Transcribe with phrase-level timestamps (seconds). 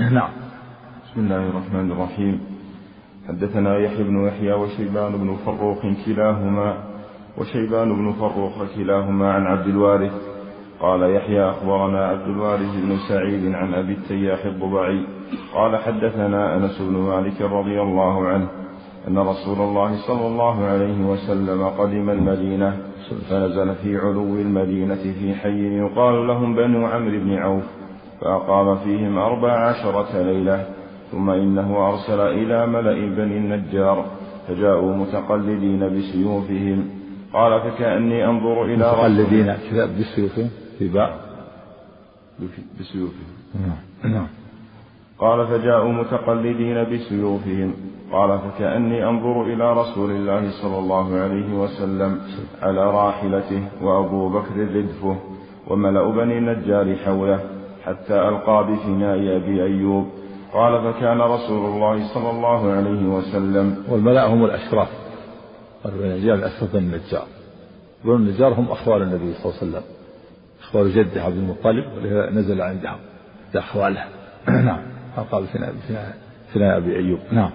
[0.00, 0.30] نعم.
[1.04, 2.40] بسم الله الرحمن الرحيم.
[3.28, 6.76] حدثنا يحيى بن يحيى وشيبان بن فروخ كلاهما
[7.38, 10.12] وشيبان بن فروخ كلاهما عن عبد الوارث.
[10.80, 15.06] قال يحيى أخبرنا عبد الوارث بن سعيد عن أبي التياح الضبعي.
[15.54, 18.48] قال حدثنا أنس بن مالك رضي الله عنه
[19.08, 22.76] أن رسول الله صلى الله عليه وسلم قدم المدينة
[23.30, 27.83] فنزل في علو المدينة في حي يقال لهم بنو عمرو بن عوف.
[28.24, 30.66] فأقام فيهم أربع عشرة ليلة
[31.12, 34.04] ثم إنه أرسل إلى ملأ بني النجار
[34.48, 36.88] فجاءوا متقلدين بسيوفهم.
[37.32, 39.56] قال فكأني أنظر إلى متقلدين
[40.00, 41.18] بسيوفهم؟ في باء؟
[42.80, 43.26] بسيوفهم.
[43.54, 44.26] نعم نعم.
[45.18, 47.74] قال فجاءوا متقلدين بسيوفهم.
[48.12, 52.20] قال فكأني أنظر إلى رسول الله صلى الله عليه وسلم
[52.62, 55.16] على راحلته وأبو بكر ردفه
[55.68, 57.53] وملأ بني النجار حوله.
[57.84, 60.08] حتى ألقى بفناء أبي أيوب.
[60.52, 64.88] قال فكان رسول الله صلى الله عليه وسلم والملأ هم الأشراف
[65.86, 67.26] النجار الأشراف بني النجار.
[68.04, 69.82] بني النجار هم أخوال النبي صلى الله عليه وسلم.
[70.62, 71.84] أخوال جده عبد المطلب
[72.32, 72.98] نزل عندهم
[73.54, 74.04] أخواله.
[74.48, 74.80] نعم.
[75.18, 75.74] ألقى بفناء
[76.50, 77.18] بفناء أبي أيوب.
[77.32, 77.50] نعم.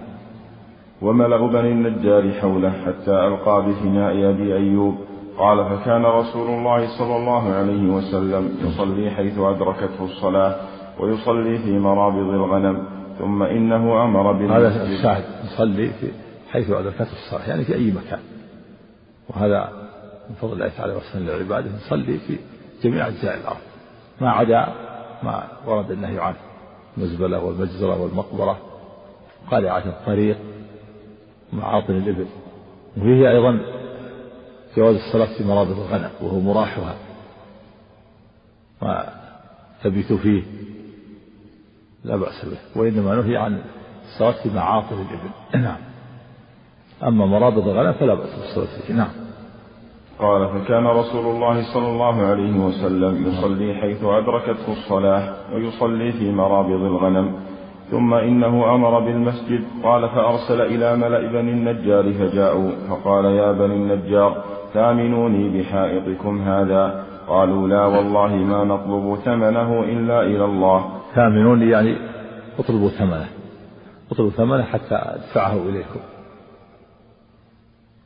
[1.02, 5.09] وملأ بني النجار حوله حتى ألقى بفناء أبي أيوب.
[5.40, 10.56] قال فكان رسول الله صلى الله عليه وسلم يصلي حيث أدركته الصلاة
[10.98, 12.86] ويصلي في مرابض الغنم
[13.18, 14.52] ثم إنه أمر بالمسجد.
[14.52, 16.06] هذا الشاهد يصلي في
[16.50, 18.20] حيث أدركته الصلاة يعني في أي مكان.
[19.28, 19.72] وهذا
[20.28, 22.38] من فضل الله تعالى وسلم لعباده يصلي في
[22.82, 23.60] جميع أجزاء الأرض
[24.20, 24.68] ما عدا
[25.22, 26.36] ما ورد النهي عنه
[26.98, 28.58] المزبلة والمجزرة والمقبرة
[29.50, 30.36] قارعة الطريق
[31.52, 32.26] معاطن الإبل.
[32.96, 33.79] وفيه أيضا
[34.76, 36.94] جواز الصلاة في مرابط الغنم وهو مراحها.
[38.82, 39.06] ما
[39.84, 40.42] تبيت فيه
[42.04, 43.60] لا بأس به وإنما نهي عن
[44.04, 45.30] الصلاة في معاطن الإبل.
[45.64, 45.78] نعم.
[47.02, 48.94] أما مرابط الغنم فلا بأس بالصلاة فيه.
[48.94, 49.10] نعم.
[50.18, 56.82] قال فكان رسول الله صلى الله عليه وسلم يصلي حيث أدركته الصلاة ويصلي في مرابض
[56.82, 57.32] الغنم
[57.90, 59.64] ثم إنه أمر بالمسجد.
[59.82, 64.44] قال فأرسل إلى ملأ بني النجار فجاءوا فقال يا بني النجار
[64.74, 67.04] ثامنوني بحائطكم هذا.
[67.28, 71.00] قالوا لا والله ما نطلب ثمنه إلا إلى الله.
[71.14, 71.96] ثامنوني يعني
[72.58, 73.28] اطلبوا ثمنه.
[74.10, 76.00] اطلبوا ثمنه حتى أدفعه إليكم.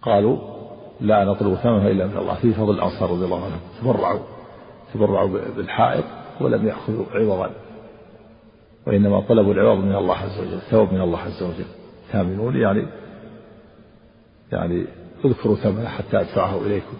[0.02, 0.38] قالوا
[1.00, 2.34] لا نطلب ثمنه إلا من الله.
[2.34, 3.60] في فضل الأنصار رضي الله عنهم.
[3.82, 4.20] تبرعوا.
[4.94, 6.04] تبرعوا بالحائط
[6.40, 7.50] ولم يأخذوا عوضا.
[8.86, 10.54] وإنما طلبوا العوض من الله عز وجل.
[10.54, 11.64] الثواب من الله عز وجل.
[12.12, 12.86] ثامنون يعني
[14.52, 14.86] يعني
[15.24, 16.96] اذكروا ثمنه حتى أدفعه إليكم.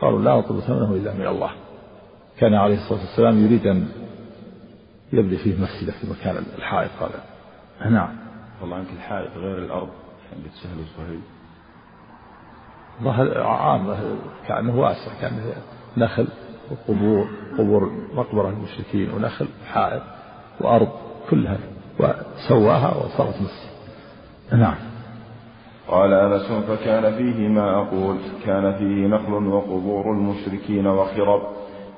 [0.00, 1.50] قالوا لا نطلب ثمنه إلا من الله.
[2.38, 3.88] كان عليه الصلاة والسلام يريد أن
[5.12, 7.10] يبني فيه مسجدا في مكان الحائط قال
[7.92, 8.16] نعم.
[8.60, 9.88] والله عنك الحائط غير الأرض
[10.32, 11.20] عند سهل وصهيب
[13.02, 13.96] ظهر عام
[14.48, 15.54] كأنه واسع كأنه
[15.96, 16.28] نخل
[16.70, 20.02] وقبور قبور مقبرة المشركين ونخل حائط
[20.60, 20.88] وأرض
[21.30, 21.58] كلها
[21.98, 23.72] وسواها وصارت مسجد.
[24.52, 24.76] نعم.
[25.88, 31.42] قال أنس فكان فيه ما أقول كان فيه نخل وقبور المشركين وخرب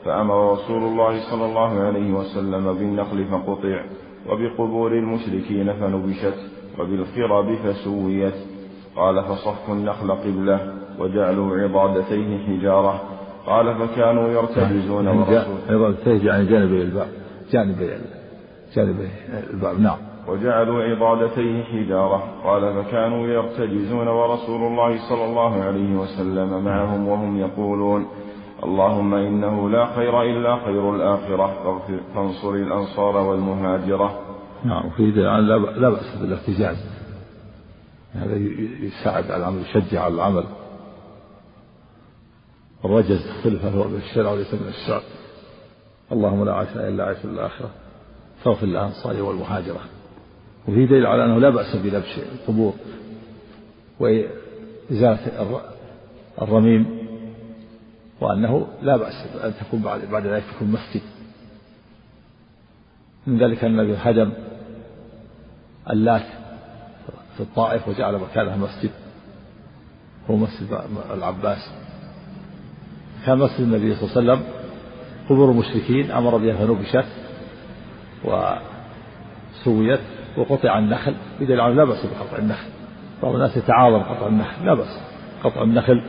[0.04, 3.84] فأمر رسول الله صلى الله عليه وسلم بالنخل فقطع
[4.28, 6.38] وبقبور المشركين فنبشت
[6.78, 8.34] وبالخرب فسويت.
[8.96, 13.02] قال فصفوا النخل قبلة وجعلوا عضادتيه حجارة.
[13.46, 17.08] قال فكانوا يرتجزون يعني عضادتيه يعني جانبي الباب
[17.52, 17.90] جانبي
[18.76, 19.08] جانبي
[19.50, 19.96] الباب نعم.
[20.28, 22.22] وجعلوا عضادتيه حجارة.
[22.44, 28.06] قال فكانوا يرتجزون ورسول الله صلى الله عليه وسلم معهم وهم يقولون
[28.62, 31.82] اللهم إنه لا خير إلا خير الآخرة.
[32.14, 34.20] فانصر الأنصار والمهاجرة.
[34.64, 36.76] نعم وفي لا بأس بالارتجاز.
[38.12, 38.36] هذا
[38.80, 40.44] يساعد على العمل يشجع على العمل.
[42.84, 45.02] الرجز اختلف هو بالشرع وليس من الشرع
[46.12, 47.70] اللهم لا عيش إلا عيش الآخرة.
[48.44, 49.80] فاغفر للأنصار والمهاجرة.
[50.68, 52.74] وفي دليل على أنه لا بأس بلبش القبور
[54.00, 55.60] وإزالة
[56.42, 56.98] الرميم
[58.20, 59.14] وأنه لا بأس
[59.44, 61.02] أن تكون بعد بعد ذلك تكون مسجد.
[63.26, 64.32] من ذلك أن النبي هدم
[65.90, 66.26] اللات
[67.36, 68.90] في الطائف وجعل مكانها مسجد.
[70.30, 70.80] هو مسجد
[71.14, 71.70] العباس.
[73.26, 74.42] كان مسجد النبي صلى الله عليه وسلم.
[75.28, 77.06] قبور المشركين أمر بها فنبشت
[78.24, 80.00] وسويت.
[80.36, 81.14] وقطع النخل.
[81.40, 82.68] بدليل على لا بأس بقطع النخل.
[83.22, 84.66] بعض الناس يتعاظم قطع النخل.
[84.66, 85.00] لا بأس.
[85.44, 86.02] قطع النخل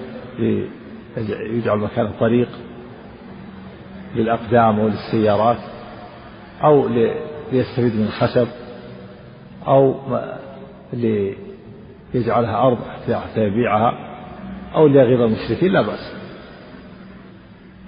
[1.18, 2.50] يجعل مكانه طريق
[4.16, 5.58] للأقدام وللسيارات
[6.64, 6.88] أو
[7.52, 8.48] ليستفيد من الخشب
[9.68, 9.96] أو
[12.14, 13.94] ليجعلها أرض حتى يبيعها
[14.76, 15.72] أو ليغيظ المشركين.
[15.72, 16.16] لا بأس.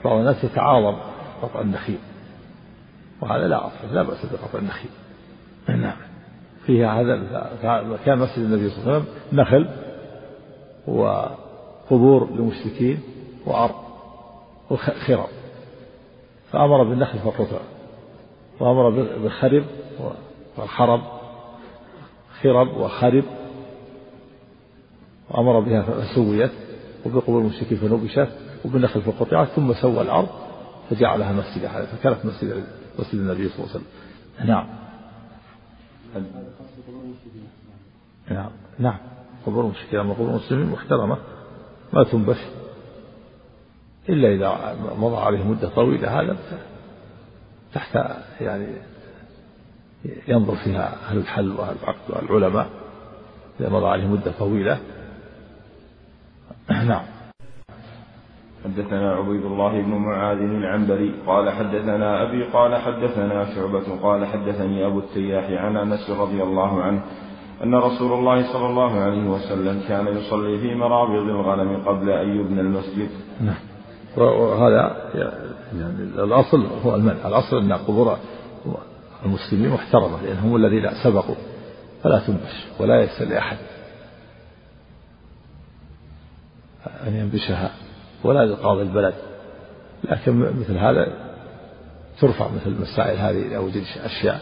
[0.05, 0.97] بعض الناس يتعاظم
[1.41, 1.99] قطع النخيل.
[3.21, 3.95] وهذا لا أصل.
[3.95, 4.91] لا بأس بقطع النخيل.
[5.69, 6.06] نعم.
[6.67, 9.67] فيها هذا كان مسجد النبي صلى الله عليه وسلم نخل
[10.87, 12.99] وقبور للمشركين
[13.45, 13.75] وأرض
[14.69, 15.27] وخرب
[16.51, 17.59] فأمر بالنخل فقطع
[18.59, 19.63] وأمر بالخرب
[20.57, 21.01] والحرب
[22.41, 23.23] خرب وخرب
[25.29, 26.51] وأمر بها فسويت
[27.05, 28.29] وبقبور المشركين فنبشت
[28.65, 30.27] وبالنخل فقطعت ثم سوى الأرض
[30.89, 32.63] فجعلها مسجدا فكانت مسجد
[32.99, 34.47] مسجد النبي صلى الله عليه وسلم.
[34.47, 34.86] نعم.
[38.29, 38.49] نعم.
[38.79, 38.97] نعم.
[39.45, 39.99] قبور المشركين.
[39.99, 41.17] أما قبور المسلمين محترمة.
[41.93, 42.37] ما تنبش.
[44.09, 46.21] إلا إذا مضى عليه مدة طويلة.
[46.21, 46.37] هذا
[47.73, 47.99] تحت
[48.41, 48.67] يعني
[50.27, 52.69] ينظر فيها أهل الحل وأهل العقد والعلماء
[53.59, 54.79] إذا مضى عليه مدة طويلة.
[56.69, 57.16] نعم.
[58.67, 64.99] حدثنا عبيد الله بن معاذ العنبري قال حدثنا أبي قال حدثنا شعبة قال حدثني أبو
[64.99, 67.01] التياح عن أنس رضي الله عنه
[67.63, 72.61] أن رسول الله صلى الله عليه وسلم كان يصلي في مرابض الغنم قبل أن يبنى
[72.61, 73.09] المسجد.
[73.41, 73.55] نعم.
[74.17, 74.97] وهذا
[75.73, 77.27] يعني الأصل هو المنع.
[77.27, 78.17] الأصل أن قبور
[79.25, 81.35] المسلمين محترمة لأنهم الذين سبقوا.
[82.03, 83.57] فلا تنبش ولا يسأل لأحد
[87.07, 87.86] أن ينبشها.
[88.23, 89.13] ولا لقاضي البلد.
[90.03, 91.13] لكن مثل هذا
[92.19, 93.69] ترفع مثل المسائل هذه أو
[94.05, 94.41] أشياء.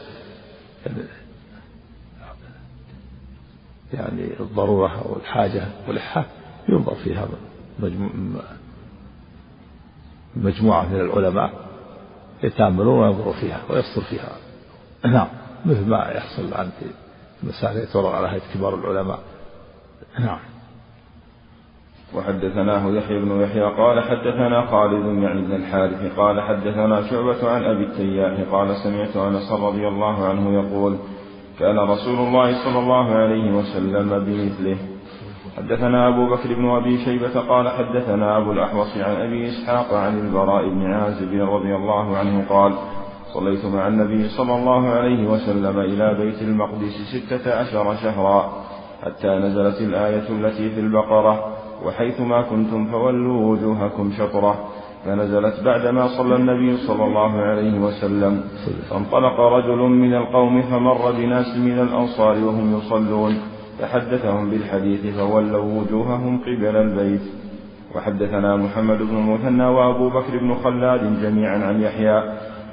[3.93, 6.25] يعني الضرورة أو الحاجة والإحاة
[6.69, 7.27] ينظر فيها
[10.35, 11.51] مجموعة من العلماء
[12.43, 14.31] يتأملون وينظروا فيها ويفصل فيها.
[15.05, 15.27] نعم
[15.65, 16.85] مثل ما يحصل الآن في
[17.43, 19.19] المسائل يتورع على هيئة كبار العلماء.
[20.19, 20.39] نعم.
[22.17, 27.83] وحدثناه يحيى بن يحيى قال حدثنا خالد يعني بن الحارث قال حدثنا شعبة عن أبي
[27.83, 30.97] التياح قال سمعت أنس رضي الله عنه يقول
[31.59, 34.77] كان رسول الله صلى الله عليه وسلم بمثله.
[35.57, 40.69] حدثنا أبو بكر بن أبي شيبة قال حدثنا أبو الأحوص عن أبي إسحاق عن البراء
[40.69, 42.73] بن عازب رضي الله عنه قال
[43.33, 48.53] صليت مع النبي صلى الله عليه وسلم إلى بيت المقدس ستة عشر شهرا
[49.03, 51.64] حتى نزلت الآية التي في البقرة.
[51.85, 54.55] وحيثما كنتم فولوا وجوهكم شطرة.
[55.05, 58.43] فنزلت بعدما صلى النبي صلى الله عليه وسلم.
[58.89, 63.37] فانطلق رجل من القوم فمر بناس من الأنصار وهم يصلون.
[63.79, 67.21] فحدثهم بالحديث فولوا وجوههم قبل البيت.
[67.95, 72.23] وحدثنا محمد بن المثنى وأبو بكر بن خلاد جميعا عن يحيى.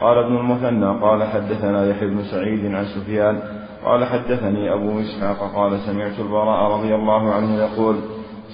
[0.00, 3.38] قال ابن المثنى قال حدثنا يحيى بن سعيد عن سفيان.
[3.84, 7.96] قال حدثني أبو إسحاق قال سمعت البراء رضي الله عنه يقول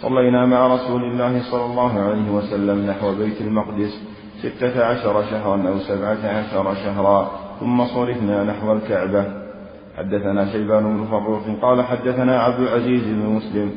[0.03, 4.03] صلينا مع رسول الله صلى الله عليه وسلم نحو بيت المقدس
[4.43, 7.31] ستة عشر شهرا أو سبعة عشر شهرا
[7.61, 9.25] ثم صرفنا نحو الكعبة.
[9.99, 13.71] حدثنا شيبان بن فروخ قال حدثنا عبد العزيز بن مسلم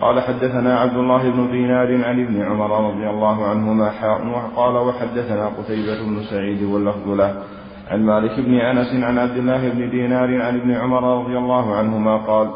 [0.00, 5.46] قال حدثنا عبد الله بن دينار عن ابن عمر رضي الله عنهما حاء وقال وحدثنا
[5.46, 7.42] قتيبة بن سعيد واللفظ له.
[7.90, 12.16] عن مالك بن أنس عن عبد الله بن دينار عن ابن عمر رضي الله عنهما
[12.16, 12.50] قال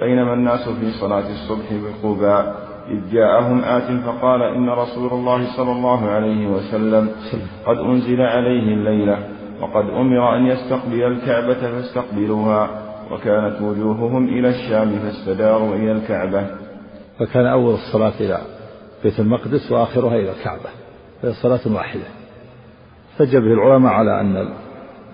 [0.00, 2.59] بينما الناس في صلاة الصبح بقباء
[2.90, 7.10] إذ جاءهم آت فقال إن رسول الله صلى الله عليه وسلم
[7.66, 9.28] قد أنزل عليه الليلة
[9.60, 12.70] وقد أمر أن يستقبل الكعبة فاستقبلوها
[13.10, 16.46] وكانت وجوههم إلى الشام فاستداروا إلى الكعبة.
[17.18, 18.38] فكان أول الصلاة إلى
[19.04, 20.70] بيت المقدس وآخرها إلى الكعبة.
[21.22, 22.04] فهي صلاة واحدة.
[23.12, 24.48] احتج العلماء على أن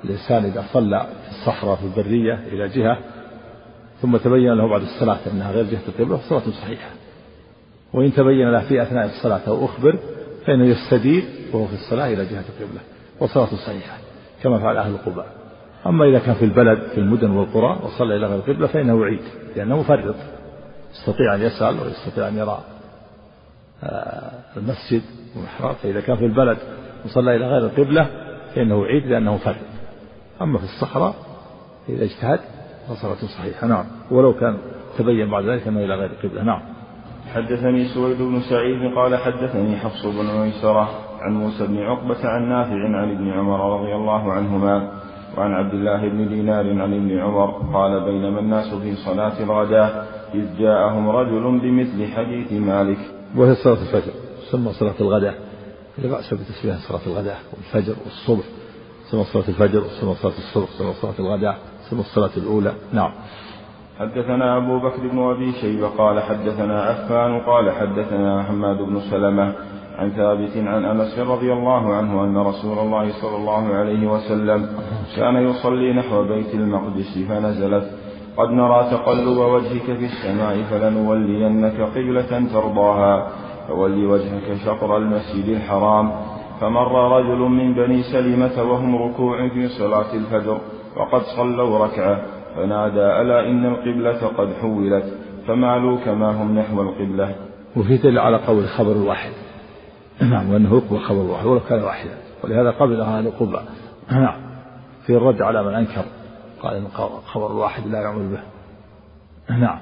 [0.04, 2.99] الإنسان إذا صلى في الصحراء في البرية إلى جهة
[4.02, 6.88] ثم تبين له بعد الصلاة أنها غير جهة القبلة فصلاة صحيحة.
[7.93, 9.99] وإن تبين له في أثناء الصلاة أو أخبر
[10.47, 12.81] فإنه يستدير وهو في الصلاة إلى جهة القبلة.
[13.21, 13.99] وصلاة صحيحة
[14.43, 15.26] كما فعل أهل القباء.
[15.87, 19.21] أما إذا كان في البلد في المدن والقرى وصلى إلى غير القبلة فإنه يعيد
[19.57, 20.14] لأنه مفرط.
[20.93, 22.59] يستطيع أن يسأل ويستطيع أن يرى
[23.83, 25.02] آه، المسجد
[25.37, 25.75] والمحراب.
[25.75, 26.59] فإذا كان في البلد
[27.05, 28.07] وصلى إلى غير القبلة
[28.55, 29.57] فإنه يعيد لأنه مفرط.
[30.43, 31.14] أما في الصحراء
[31.88, 32.40] إذا اجتهد
[32.88, 33.66] فصلاة صحيحة.
[33.66, 33.85] نعم.
[34.11, 34.59] ولو كان
[34.99, 36.43] تبين بعد ذلك أنه إلى غير القبلة.
[36.43, 36.75] نعم.
[37.37, 40.88] حدثني سويد بن سعيد قال حدثني حفص بن ميسرة
[41.21, 44.93] عن موسى بن عقبة عن نافع عن ابن عمر رضي الله عنهما
[45.37, 50.59] وعن عبد الله بن دينار عن ابن عمر قال بينما الناس في صلاة الغداء إذ
[50.59, 52.99] جاءهم رجل بمثل حديث مالك.
[53.37, 54.12] وهي صلاة الفجر
[54.49, 55.35] تسمى صلاة الغداء
[55.99, 58.45] لا بأس بتسميها صلاة الغداء والفجر والصبح
[59.11, 61.59] سنة صلاة الفجر سنة صلاة الصبح سنة صلاة الغداء
[61.90, 62.73] سنة الصلاة الأولى.
[62.93, 63.12] نعم.
[64.00, 69.53] حدثنا أبو بكر بن أبي شيبة قال حدثنا عفان قال حدثنا حماد بن سلمة
[69.99, 74.69] عن ثابت عن أنس رضي الله عنه أن رسول الله صلى الله عليه وسلم
[75.17, 77.91] كان يصلي نحو بيت المقدس فنزلت.
[78.37, 83.29] قد نرى تقلب وجهك في السماء فلنولينك قبلة ترضاها.
[83.69, 86.12] فول وجهك شطر المسجد الحرام.
[86.61, 90.59] فمر رجل من بني سلمة وهم ركوع في صلاة الفجر
[90.97, 92.36] وقد صلوا ركعة.
[92.56, 97.34] فنادى ألا إن القبلة قد حولت؟ فمالوا كما هم نحو القبلة.
[97.76, 99.30] وفي دليل على قول خبر الواحد.
[100.20, 102.16] نعم وأنه يقبل خبر الواحد ولو كان واحدا.
[102.44, 103.62] ولهذا قبل أهل القبة
[104.10, 104.40] نعم
[105.06, 106.04] في الرد على من أنكر
[106.62, 106.88] قال إن
[107.26, 108.42] خبر الواحد لا يعمل به.
[109.56, 109.78] نعم.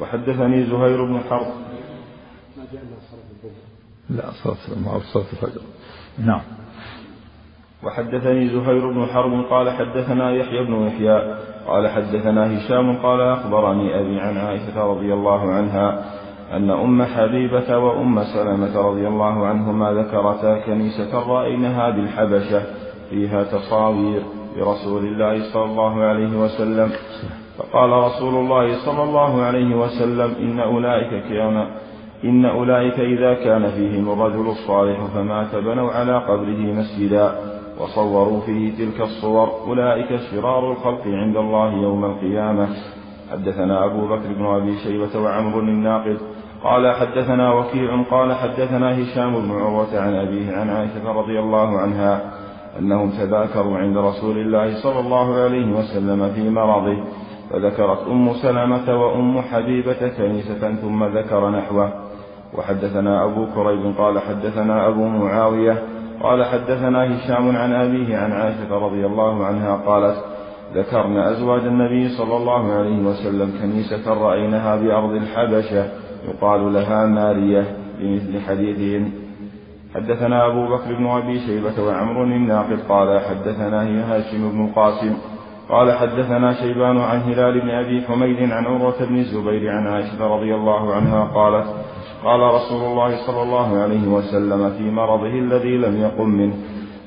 [0.00, 1.46] وحدثني زهير بن حرب.
[4.10, 5.60] لا صلاة ما صلاة الفجر.
[6.18, 6.40] نعم.
[7.84, 11.34] وحدثني زهير بن حرب قال حدثنا يحيى بن يحيى
[11.66, 16.04] قال حدثنا هشام قال أخبرني أبي عن عائشة رضي الله عنها
[16.52, 22.62] أن أم حبيبة وأم سلمة رضي الله عنهما ذكرتا كنيسة رأينها بالحبشة
[23.10, 24.22] فيها تصاوير
[24.56, 26.90] لرسول الله صلى الله عليه وسلم.
[27.58, 31.66] فقال رسول الله صلى الله عليه وسلم إن أولئك كان
[32.24, 37.51] إن أولئك إذا كان فيهم الرجل الصالح فمات بنوا على قبره مسجدا.
[37.80, 42.68] وصوروا فيه تلك الصور أولئك شرار الخلق عند الله يوم القيامة.
[43.32, 46.18] حدثنا أبو بكر بن أبي شيبة وعمر الناقد
[46.64, 52.20] قال حدثنا وكيع قال حدثنا هشام بن عروة عن أبيه عن عائشة رضي الله عنها
[52.78, 56.96] أنهم تذاكروا عند رسول الله صلى الله عليه وسلم في مرضه
[57.50, 61.92] فذكرت أم سلمة وأم حبيبة كنيسة ثم ذكر نحوه.
[62.58, 65.82] وحدثنا أبو كريب قال حدثنا أبو معاوية
[66.22, 70.16] قال حدثنا هشام عن أبيه عن عائشة رضي الله عنها قالت
[70.74, 75.86] ذكرنا أزواج النبي صلى الله عليه وسلم كنيسة رأيناها بأرض الحبشة
[76.28, 77.64] يقال لها مارية
[78.00, 79.12] بمثل حديثهم.
[79.94, 85.16] حدثنا أبو بكر بن أبي شيبة وعمر الناقد قال حدثنا هي هاشم بن القاسم
[85.68, 90.54] قال حدثنا شيبان عن هلال بن أبي حميد عن عروة بن الزبير عن عائشة رضي
[90.54, 91.66] الله عنها قالت
[92.24, 96.54] قال رسول الله صلى الله عليه وسلم في مرضه الذي لم يقم منه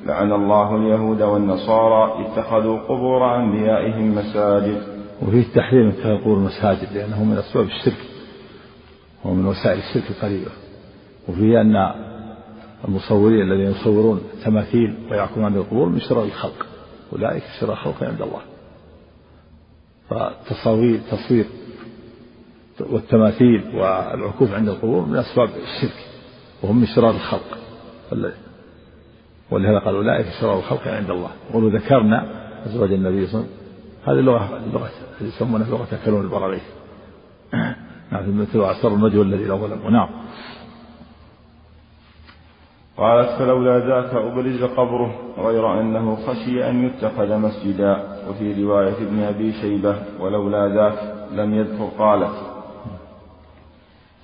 [0.05, 4.81] لعن الله اليهود والنصارى اتخذوا قبور أنبيائهم مساجد.
[5.21, 8.05] وفيه التحريم اتخاذ قبور المساجد لأنه من أسباب الشرك
[9.25, 10.51] ومن وسائل الشرك القريبة
[11.29, 11.91] وفيه أن
[12.87, 16.65] المصورين الذين يصورون تماثيل ويعكفون عند القبور من شرار الخلق
[17.13, 18.41] أولئك شرار الخلق عند الله.
[20.09, 21.45] فتصاوير تصوير
[22.79, 26.05] والتماثيل والعكوف عند القبور من أسباب الشرك
[26.63, 27.57] وهم من شرار الخلق.
[29.51, 31.29] ولهذا قال أولئك شرار الخلق عند الله.
[31.53, 32.25] ولو ذكرنا
[32.65, 33.65] أزواج النبي صلى الله عليه وسلم.
[34.05, 34.89] هذه اللغة اللغة
[35.21, 36.61] يسمونها لغة تكلم البراريس
[38.11, 40.09] نعم مثل أسر النجوى الذي لا ظلموا نعم.
[42.97, 48.15] قالت فلولا ذاك أبرز قبره غير أنه خشي أن يتخذ مسجدا.
[48.29, 52.54] وفي رواية ابن أبي شيبة ولولا ذاك لم يذكر قالت.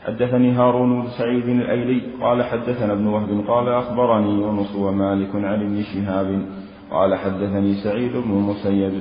[0.06, 5.82] حدثني هارون بن سعيد الأيلي قال حدثنا ابن وهب قال أخبرني يونس ومالك عن ابن
[5.82, 6.46] شهاب
[6.92, 8.94] قال حدثني سعيد بن المسيب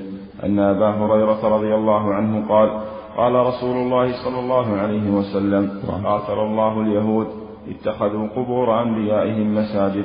[0.44, 2.70] أن أبا هريرة رضي الله عنه قال
[3.16, 5.70] قال رسول الله صلى الله عليه وسلم
[6.04, 7.26] قاتل الله اليهود
[7.68, 10.04] اتخذوا قبور أنبيائهم مساجد.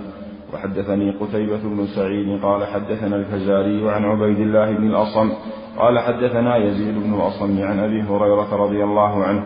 [0.54, 5.32] وحدثني قتيبة بن سعيد قال حدثنا الفزاري عن عبيد الله بن الأصم
[5.78, 9.44] قال حدثنا يزيد بن الأصم عن أبي هريرة رضي الله عنه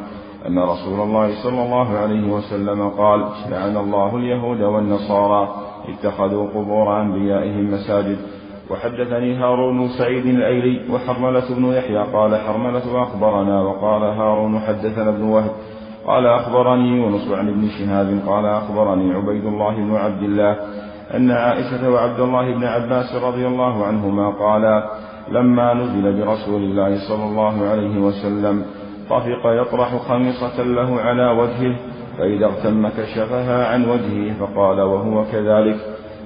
[0.48, 5.56] أن رسول الله صلى الله عليه وسلم قال لعن الله اليهود والنصارى
[5.90, 8.18] اتخذوا قبور أنبيائهم مساجد.
[8.72, 15.52] وحدثني هارون سعيد الأيلي وحرملة بن يحيى قال حرملة أخبرنا وقال هارون حدثنا ابن وهب.
[16.06, 18.20] قال أخبرني يونس عن ابن شهاب.
[18.28, 20.56] قال أخبرني عبيد الله بن عبد الله
[21.16, 24.90] أن عائشة وعبد الله بن عباس رضي الله عنهما قالا
[25.32, 28.66] لما نزل برسول الله صلى الله عليه وسلم
[29.10, 31.76] طفق يطرح خميصة له على وجهه
[32.18, 35.78] فإذا اغتم كشفها عن وجهه فقال وهو كذلك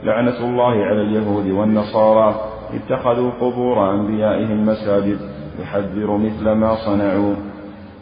[0.03, 2.35] لعنة الله على اليهود والنصارى
[2.73, 5.19] اتخذوا قبور أنبيائهم مساجد
[5.61, 7.35] يحذر مثل ما صنعوا.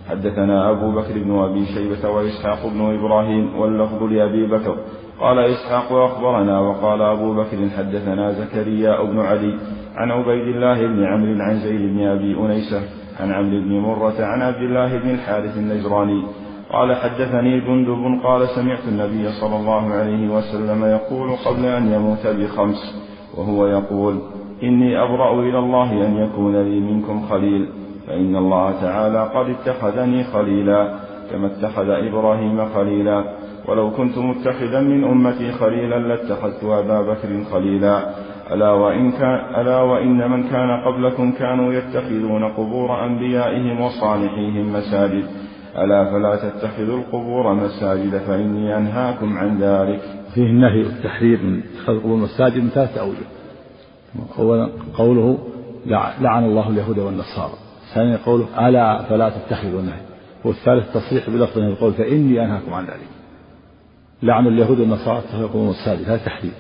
[0.10, 4.78] حدثنا أبو بكر بن أبي شيبة وإسحاق بن إبراهيم واللفظ لأبي بكر
[5.20, 9.58] قال إسحاق أخبرنا وقال أبو بكر حدثنا زكريا بن علي
[9.96, 12.82] عن عبيد الله بن عمرو عن زيد بن أبي أنيسة
[13.22, 16.24] عن عمرو بن مرة عن عبد الله بن الحارث النجراني
[16.72, 22.82] قال حدثني جندب قال سمعت النبي صلى الله عليه وسلم يقول قبل أن يموت بخمس
[23.38, 24.22] وهو يقول
[24.64, 27.70] إني أبرأ إلى الله أن يكون لي منكم خليل
[28.08, 30.96] فإن الله تعالى قد اتخذني خليلا
[31.32, 33.24] كما اتخذ إبراهيم خليلا.
[33.68, 38.10] ولو كنت متخذا من أمتي خليلا لاتخذت أبا بكر خليلا.
[38.52, 45.26] ألا وإن, كان ألا وإن من كان قبلكم كانوا يتخذون قبور أنبيائهم وصالحيهم مساجد.
[45.78, 50.02] ألا فلا تتخذوا القبور مساجد فإني أنهاكم عن ذلك.
[50.34, 53.26] فيه النهي والتحرير من اتخاذ القبور مساجد من ثلاثة أوجه.
[54.40, 55.38] أولا قوله
[56.22, 57.54] لعن الله اليهود والنصارى.
[57.94, 60.02] ثانيا قوله ألا فلا تتخذوا النهي.
[60.46, 63.10] والثالث تصريح بلفظ القول فإني أنهاكم عن ذلك.
[64.24, 66.52] لعن اليهود والنصارى اتخذوا القبور مساجد هذا تحرير.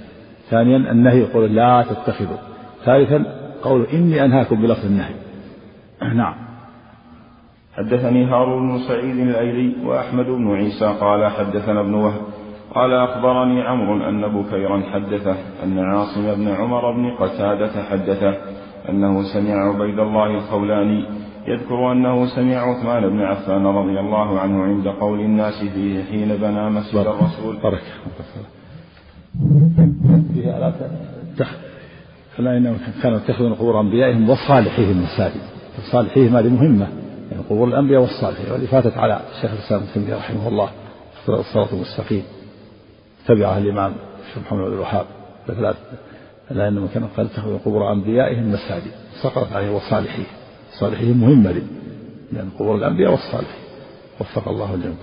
[0.51, 2.37] ثانيا النهي يقول لا تتخذوا.
[2.85, 3.25] ثالثا
[3.63, 5.13] قول إني أنهاكم بلفظ النهي.
[6.15, 6.33] نعم.
[7.77, 12.21] حدثني هارون بن سعيد الأيلي وأحمد بن عيسى قال حدثنا ابن وهب.
[12.75, 18.35] قال أخبرني عمرو أن بكيرا حدثه أن عاصم بن عمر بن قتادة حدثه
[18.89, 21.05] أنه سمع عبيد الله الخولاني
[21.47, 26.69] يذكر أنه سمع عثمان بن عفان رضي الله عنه عند قول الناس فيه حين بنى
[26.69, 27.57] مسجد الرسول.
[27.63, 27.83] بارك
[30.33, 30.73] فيها لا
[32.37, 35.41] فلا انهم كانوا يتخذون قبور أنبيائهم وصالحيهم مساجد
[35.91, 36.87] صالحيهم هذه مهمة
[37.31, 40.69] يعني قبور الأنبياء والصالحين واللي فاتت على شيخ الإسلام ابن تيمية رحمه الله
[41.29, 42.23] الصراط المستقيم.
[43.27, 45.05] تبعها الإمام الشيخ محمد بن الوهاب.
[46.51, 48.91] لا انهم كانوا قال اتخذوا قبور أنبيائهم مساجد
[49.23, 50.25] سقطت عليه وصالحيه
[50.79, 51.61] صالحيهم مهمة
[52.31, 53.61] لأن قبور الأنبياء والصالحين.
[54.19, 54.95] وفق الله الجميع.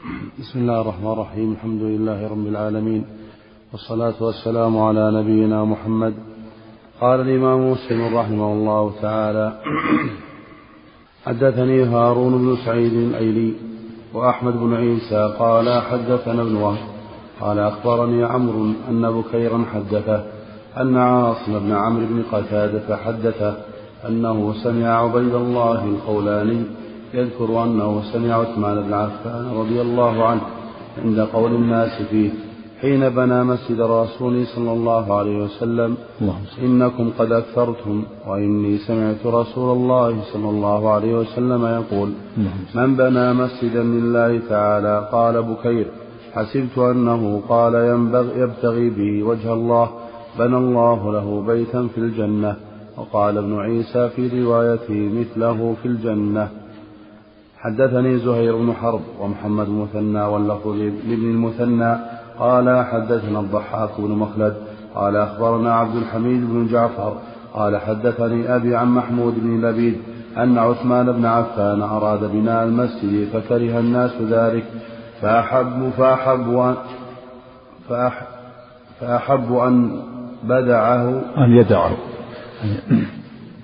[0.00, 1.52] بسم الله الرحمن الرحيم.
[1.52, 3.04] الحمد لله رب العالمين
[3.72, 6.14] والصلاة والسلام على نبينا محمد.
[7.00, 9.52] قال الإمام مسلم رحمه الله تعالى
[11.24, 13.52] حدثني هارون بن سعيد الأيلي
[14.14, 16.88] وأحمد بن عيسى قال حدثنا ابن وهب
[17.40, 20.24] قال أخبرني عمرو أن بكيرا حدثه
[20.80, 23.56] أن عاصم بن عمرو بن قتادة حدثه
[24.08, 26.79] أنه سمع عبيد الله القولاني
[27.14, 30.40] يذكر أنه سمع عثمان بن عفان رضي الله عنه
[31.04, 32.30] عند قول الناس فيه
[32.80, 35.96] حين بنى مسجد الرسول صلى الله عليه وسلم
[36.62, 42.10] إنكم قد أكثرتم وإني سمعت رسول الله صلى الله عليه وسلم يقول
[42.74, 45.86] من بنى مسجدا لله تعالى؟ قال بكير
[46.32, 49.90] حسبت أنه قال ينبغي يبتغي به وجه الله
[50.38, 52.56] بنى الله له بيتا في الجنة.
[52.96, 56.48] وقال ابن عيسى في روايته مثله في الجنة.
[57.62, 60.68] حدثني زهير بن حرب ومحمد المثنى واللفظ
[61.08, 61.96] لابن المثنى
[62.38, 64.54] قال حدثنا الضحاك بن مخلد
[64.94, 67.16] قال أخبرنا عبد الحميد بن جعفر
[67.54, 69.98] قال حدثني أبي عن محمود بن لبيد
[70.36, 74.64] أن عثمان بن عفان أراد بناء المسجد فكره الناس ذلك
[75.22, 76.74] فأحب فأحب أن
[77.88, 78.22] فأح
[79.00, 80.02] فأحب أن
[80.42, 81.96] بدعه أن يدعه.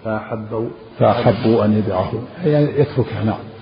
[0.05, 2.13] فأحبوا فأحبوا أن يدعه.
[2.45, 3.56] يعني يتركه نعم.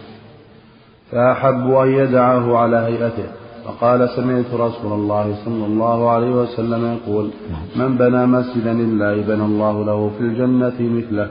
[1.11, 3.29] فأحبوا أن يدعه على هيئته.
[3.65, 7.31] فقال سمعت رسول الله صلى الله عليه وسلم يقول
[7.77, 11.31] من بنى مسجدا لله بنى الله له في الجنة مثله.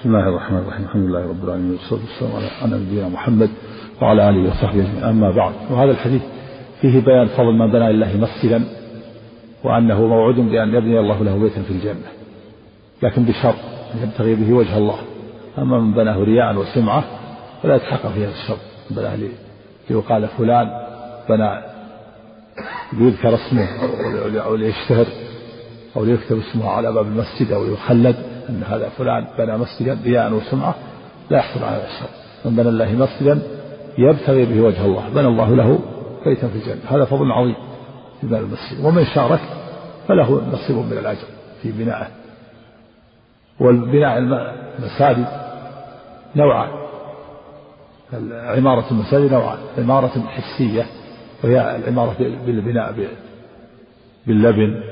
[0.00, 0.84] بسم الله الرحمن الرحيم.
[0.84, 3.50] الحمد لله رب العالمين والصلاة والسلام على نبينا محمد
[4.02, 6.22] وعلى آله وصحبه أما بعد وهذا الحديث
[6.80, 8.64] فيه بيان فضل من بنى لله مسجدا
[9.64, 12.10] وأنه موعود بأن يبني الله له بيتا في الجنة
[13.02, 13.54] لكن بشرط
[13.94, 14.98] أن يبتغي به وجه الله.
[15.58, 17.04] أما من بناه رياء وسمعة
[17.62, 18.32] فلا يتحقق في هذا
[18.90, 19.18] بناه
[19.90, 20.70] ليقال فلان
[21.28, 21.62] بنى
[22.92, 23.68] ليذكر اسمه
[24.44, 25.06] أو ليشتهر
[25.96, 28.16] أو ليكتب اسمه على باب المسجد أو يخلد
[28.48, 30.74] أن هذا فلان بنى مسجدا رياء وسمعة
[31.30, 32.08] لا يحصل على الشر
[32.44, 33.42] من بنى الله مسجدا
[33.98, 35.78] يبتغي به وجه الله بنى الله له
[36.24, 36.80] بيتا في الجنة.
[36.88, 37.56] هذا فضل عظيم
[38.20, 38.84] في بناء المسجد.
[38.84, 39.40] ومن شارك
[40.08, 41.26] فله نصيب من الأجر
[41.62, 42.08] في بنائه.
[43.60, 45.26] والبناء المساجد
[46.36, 46.81] نوعان.
[48.32, 50.86] عمارة المساجد نوعان عمارة حسية
[51.44, 52.94] وهي العمارة بالبناء
[54.26, 54.82] باللبن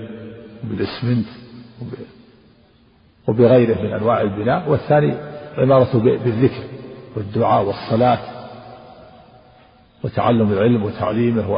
[0.65, 1.27] بالإسمنت
[3.29, 4.71] وبغيره من أنواع البناء.
[4.71, 5.15] والثاني
[5.59, 6.63] عمارة بالذكر
[7.17, 8.19] والدعاء والصلاة
[10.05, 11.51] وتعلم العلم وتعليمه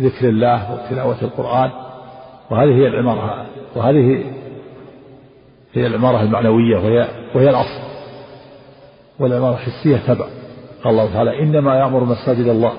[0.00, 1.70] وذكر الله وتلاوة القرآن.
[2.50, 4.24] وهذه هي العمارة وهذه
[5.74, 7.85] هي العمارة المعنوية وهي وهي الأصل.
[9.18, 10.26] والعمارة الحسية تبع.
[10.84, 12.72] قال الله تعالى إنما يأمر مساجد الله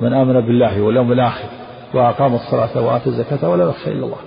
[0.00, 1.48] من آمن بالله واليوم الآخر
[1.94, 4.18] وأقام الصلاة وآتى الزكاة ولا يخشى إلا الله.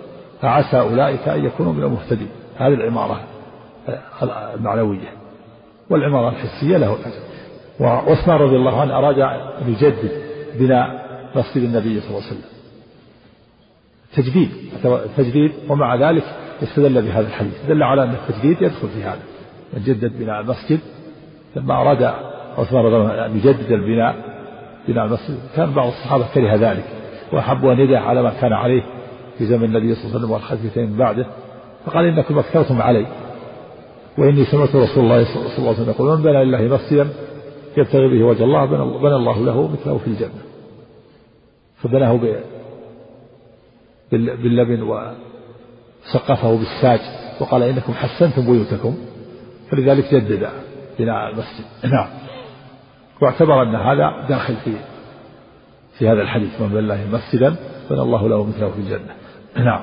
[0.41, 2.29] فعسى أولئك أن يكونوا من المهتدين.
[2.57, 3.19] هذه العمارة
[4.55, 5.09] المعنوية.
[5.89, 7.21] والعمارة الحسية له الأجر
[7.79, 10.11] وعثمان رضي الله عنه أراد أن يجدد
[10.59, 12.51] بناء مسجد النبي صلى الله عليه وسلم.
[14.15, 14.49] تجديد.
[15.17, 15.51] تجديد.
[15.69, 16.23] ومع ذلك
[16.63, 17.65] استدل بهذا الحديث.
[17.67, 19.21] دل على أن التجديد يدخل في هذا.
[19.77, 20.79] جدد بناء المسجد.
[21.55, 22.03] لما أراد
[22.57, 24.15] عثمان رضي الله أن يجدد البناء
[24.87, 26.85] بناء المسجد كان بعض الصحابة كره ذلك
[27.33, 28.83] وأحبوا أن يدع على ما كان عليه
[29.37, 31.25] في زمن النبي صلى الله عليه وسلم والخليفتين من بعده
[31.85, 33.07] فقال إنكم أكثرتم علي
[34.17, 37.07] وإني سمعت رسول الله صلى الله عليه وسلم يقول من بنى لله مسجدا
[37.77, 38.65] يبتغي به وجه الله
[38.99, 40.41] بنى الله له مثله في الجنة.
[41.77, 42.19] فبناه
[44.11, 46.99] باللبن وسقفه بالساج
[47.39, 48.95] وقال إنكم حسنتم بيوتكم.
[49.69, 50.49] فلذلك جدد.
[50.99, 51.65] بناء المسجد.
[51.83, 52.07] نعم.
[53.21, 54.75] واعتبر أن هذا داخل في
[55.97, 56.61] في هذا الحديث.
[56.61, 57.55] من بنى الله مسجدا
[57.89, 59.15] بنى الله له مثله في الجنة.
[59.55, 59.81] نعم.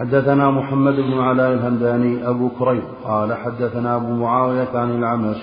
[0.00, 5.36] حدثنا محمد بن علاء الهمداني أبو كريب قال حدثنا أبو معاوية عن العمش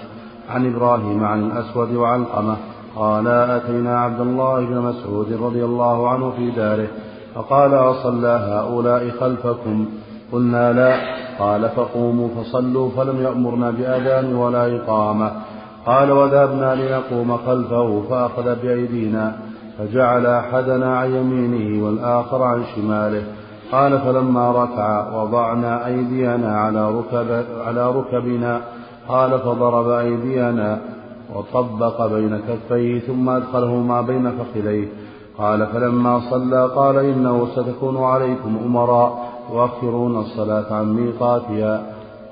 [0.49, 2.57] عن إبراهيم عن الأسود وعلقمة
[2.95, 6.87] قال أتينا عبد الله بن مسعود رضي الله عنه في داره
[7.35, 9.89] فقال أصلى هؤلاء خلفكم.
[10.31, 10.95] قلنا لا.
[11.39, 15.31] قال فقوموا فصلوا فلم يأمرنا بأذان ولا إقامة.
[15.85, 19.35] قال وذهبنا لنقوم خلفه فأخذ بأيدينا
[19.77, 23.23] فجعل أحدنا عن يمينه والآخر عن شماله.
[23.71, 28.61] قال فلما ركع وضعنا أيدينا على ركب على ركبنا.
[29.09, 30.79] قال فضرب أيدينا
[31.35, 34.87] وطبق بين كفيه ثم أدخله ما بين فخذيه.
[35.37, 39.36] قال فلما صلى قال إنه ستكون عليكم أمراء.
[39.53, 41.81] يؤخرون الصلاة عن ميقاتها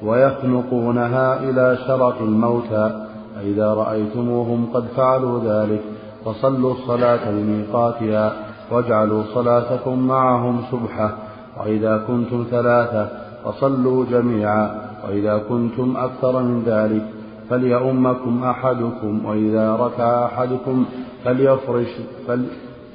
[0.03, 5.81] ويخنقونها إلى شرق الموتى فإذا رأيتموهم قد فعلوا ذلك
[6.25, 8.33] فصلوا الصلاة لميقاتها
[8.71, 11.17] واجعلوا صلاتكم معهم سبحة
[11.59, 13.09] وإذا كنتم ثلاثة
[13.45, 17.05] فصلوا جميعا وإذا كنتم أكثر من ذلك
[17.49, 20.85] فليؤمكم أحدكم وإذا ركع أحدكم
[21.25, 21.87] فليفرش
[22.27, 22.45] فل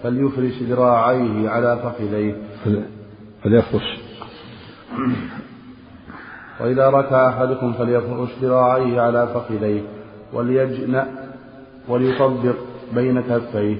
[0.02, 2.36] فليفرش ذراعيه على فخذيه.
[3.44, 3.99] فليفرش.
[6.60, 9.82] وإذا ركع أحدكم فليفرش ذراعيه على فخذيه
[10.32, 11.06] وليجنأ
[11.88, 12.54] وليطبق
[12.94, 13.76] بين كفيه.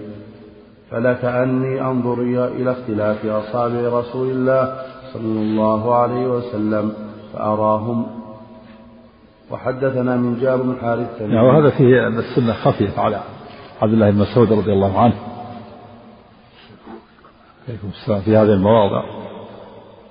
[0.91, 4.77] فلكأني أنظر إلى اختلاف أصابع رسول الله
[5.13, 6.93] صلى الله عليه وسلم
[7.33, 8.07] فأراهم.
[9.51, 13.21] وحدثنا من جابر بن حارث يعني وهذا فيه أن السنة خفيت على
[13.83, 15.15] عبد الله بن مسعود رضي الله عنه.
[17.69, 18.21] عليكم السلام.
[18.21, 19.05] في هذه المواضع.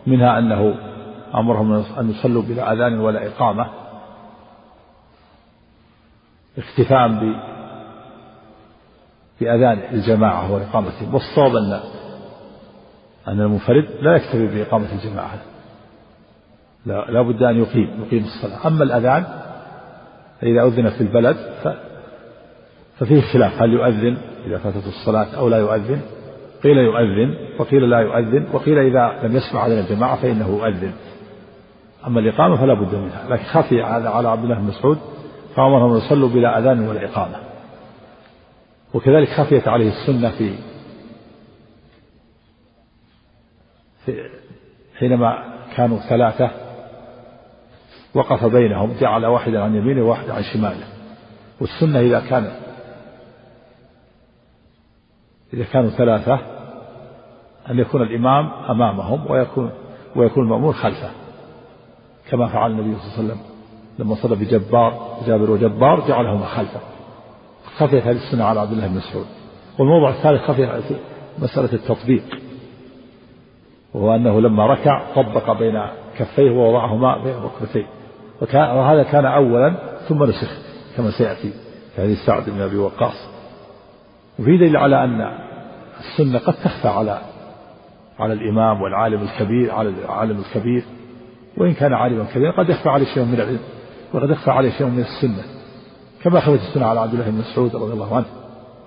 [0.07, 0.88] منها أنه
[1.35, 3.69] أمرهم أن يصلوا بلا أذان ولا إقامة.
[6.57, 7.07] اكتفاء
[9.41, 11.79] بأذان الجماعة وإقامتهم والصواب أن
[13.27, 15.39] أن المنفرد لا يكتفي بإقامة الجماعة.
[16.85, 18.67] لا, لا بد أن يقيم يقيم الصلاة.
[18.67, 19.25] أما الأذان
[20.41, 21.67] فإذا أذن في البلد ف
[22.99, 23.61] ففيه خلاف.
[23.61, 26.01] هل يؤذن إذا فاتت الصلاة أو لا يؤذن؟
[26.63, 30.93] قيل يؤذن وقيل لا يؤذن وقيل إذا لم يسمع أذان الجماعة فإنه يؤذن.
[32.07, 34.99] أما الإقامة فلا بد منها لكن خفي على عبد الله بن مسعود
[35.55, 37.39] فأمرهم أن يصلوا بلا أذان ولا إقامة.
[38.93, 40.53] وكذلك خفيت عليه السنة في
[44.05, 44.29] في
[44.99, 45.43] حينما
[45.75, 46.51] كانوا ثلاثة
[48.13, 50.87] وقف بينهم جعل واحدا عن يمينه وواحدا عن شماله.
[51.61, 52.51] والسنة إذا كان
[55.53, 56.39] إذا كانوا ثلاثة
[57.69, 59.71] أن يكون الإمام أمامهم ويكون
[60.15, 61.18] ويكون المأمور خلفه.
[62.31, 63.39] كما فعل النبي صلى الله عليه وسلم
[63.99, 66.79] لما صلى بجبار جابر وجبار جعلهما خلفه
[67.77, 69.25] خفيت هذه السنة على عبد الله بن مسعود.
[69.79, 70.81] والموضوع الثالث خفي
[71.39, 72.23] مسألة التطبيق.
[73.93, 75.81] وهو أنه لما ركع طبق بين
[76.17, 77.87] كفيه ووضعهما بين ركبتيه.
[78.53, 79.75] وهذا كان أولا
[80.07, 80.57] ثم نسخ
[80.97, 81.53] كما سيأتي
[81.95, 83.29] في حديث سعد بن أبي وقاص.
[84.39, 85.39] وفي دليل على أن
[85.99, 87.21] السنة قد تخفى على
[88.19, 90.83] على الإمام والعالم الكبير على العالم الكبير.
[91.57, 93.59] وإن كان عالما كبيرا قد يخفى عليه شيء من العلم
[94.13, 95.43] وقد يخفى عليه شيء من السنة.
[96.23, 98.25] كما خفت السنة على عبد الله بن مسعود رضي الله عنه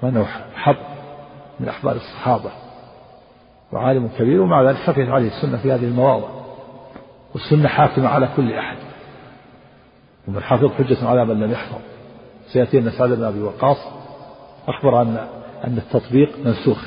[0.03, 0.77] وأنه حب
[1.61, 2.51] من أحبار الصحابة.
[3.73, 6.29] وعالم كبير ومع ذلك خفيت عليه السنة في هذه المواضع.
[7.35, 8.77] والسنة حاكمة على كل أحد.
[10.29, 11.79] ومن حفظ حجة على من لم يحفظ.
[12.53, 13.79] سيأتي أن سعد بن أبي وقاص
[14.69, 15.27] أخبر أن
[15.65, 16.85] أن التطبيق منسوخ.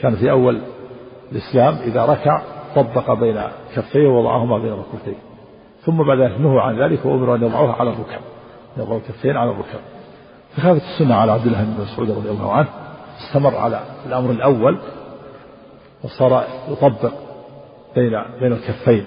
[0.00, 0.62] كان في أول
[1.32, 2.42] الإسلام إذا ركع
[2.76, 3.42] طبق بين
[3.74, 5.18] كفيه ووضعهما بين ركبتيه
[5.86, 8.20] ثم بعد ذلك نهوا عن ذلك وأمروا أن يضعوها على الركب.
[8.76, 9.80] يضعوا الكفين على الركب.
[10.56, 12.68] فخافت السنة على عبد الله بن مسعود رضي الله عنه.
[13.18, 14.78] استمر على الأمر الأول
[16.04, 17.12] وصار يطبق
[17.94, 19.04] بين بين الكفين.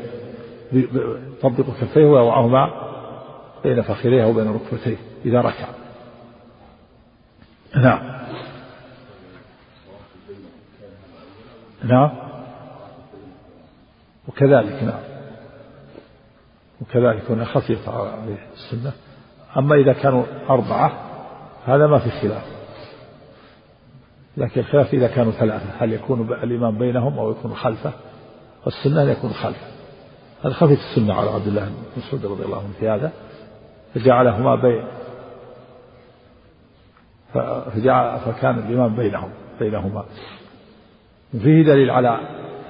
[0.73, 2.69] يطبق كفيه ويضعهما
[3.63, 5.67] بين فخذيه وبين ركبتيه إذا ركع.
[7.75, 8.19] نعم.
[11.83, 12.28] نعم.
[14.29, 14.99] وكذلك نعم.
[16.81, 18.91] وكذلك هنا خفيف عليه السنة.
[19.57, 20.91] أما إذا كانوا أربعة
[21.65, 22.43] هذا ما في خلاف.
[24.37, 27.91] لكن الخلاف إذا كانوا ثلاثة هل يكون الإمام بينهم أو يكون خلفه؟
[28.65, 29.67] والسنة يكون خلفه.
[30.43, 33.11] هذا خفيف السنة على عبد الله بن مسعود رضي الله عنه في هذا.
[33.95, 34.83] فجعلهما بين
[37.73, 40.05] فجعل فكان الإمام بينهم بينهما.
[41.33, 42.19] وفيه دليل على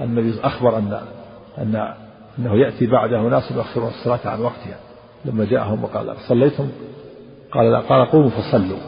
[0.02, 1.19] أن النبي أخبر أن
[1.58, 1.94] أن
[2.40, 4.80] أنه يأتي بعده ناس يؤخرون الصلاة عن وقتها.
[5.26, 6.70] لما جاءهم وقال صليتم؟
[7.52, 8.80] قال لا قال قوموا فصلوا.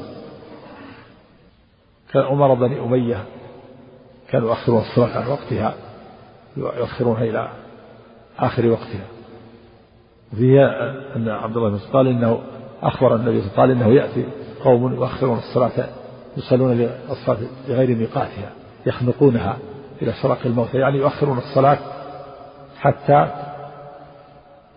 [2.14, 3.26] كان عمر بن أمية
[4.30, 5.74] كانوا يؤخرون الصلاة عن وقتها
[6.58, 7.50] يؤخرونها إلى
[8.40, 9.06] آخر وقتها.
[10.34, 12.42] وفيها أن عبد الله بن قال إنه
[12.84, 14.26] أخبر النبي قال إنه يأتي
[14.64, 15.90] قوم يؤخرون الصلاة
[16.38, 18.52] يصلون الصلاة بغير ميقاتها
[18.86, 19.58] يخنقونها
[20.02, 21.78] إلى شرق الموتى يعني يؤخرون الصلاة
[22.82, 23.28] حتى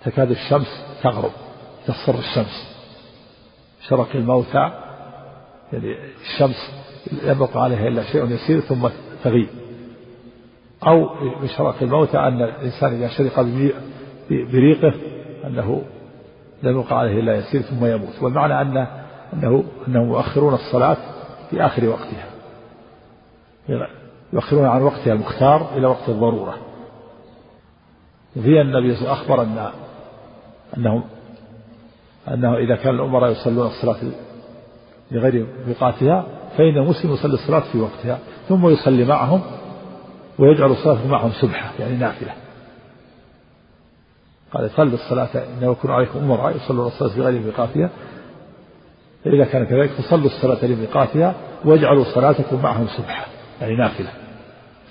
[0.05, 1.31] تكاد الشمس تغرب
[1.87, 2.75] تصفر الشمس.
[3.89, 4.71] شرق الموتى
[5.73, 6.71] يعني الشمس
[7.23, 8.89] يبقى عليها إلا شيء يسير ثم
[9.25, 9.49] تغيب.
[10.87, 13.41] أو من شرق الموتى أن الإنسان إذا شرق
[14.31, 14.95] بريقه
[15.45, 15.83] أنه
[16.63, 18.23] لم يقع عليه إلا يسير ثم يموت.
[18.23, 18.87] والمعنى أن
[19.33, 20.97] أنه أنهم يؤخرون الصلاة
[21.51, 22.27] في آخر وقتها.
[24.33, 26.59] يؤخرون عن وقتها المختار إلى وقت الضرورة.
[28.37, 29.71] وفي النبي صلى الله عليه وسلم أخبر أن
[30.77, 31.05] أنهم
[32.29, 33.97] أنه إذا كان الأمراء يصلون الصلاة
[35.11, 38.19] لغير ميقاتها فإن المسلم يصلي الصلاة في وقتها
[38.49, 39.43] ثم يصلي معهم
[40.39, 42.33] ويجعل الصلاة معهم سبحة يعني نافلة.
[44.53, 47.91] قال صلوا الصلاة إنه يكون عليكم أمراء يصلون الصلاة في غير ميقاتها.
[49.25, 53.27] فإذا كان كذلك فصلوا الصلاة لميقاتها واجعلوا صلاتكم معهم سبحة
[53.61, 54.11] يعني نافلة.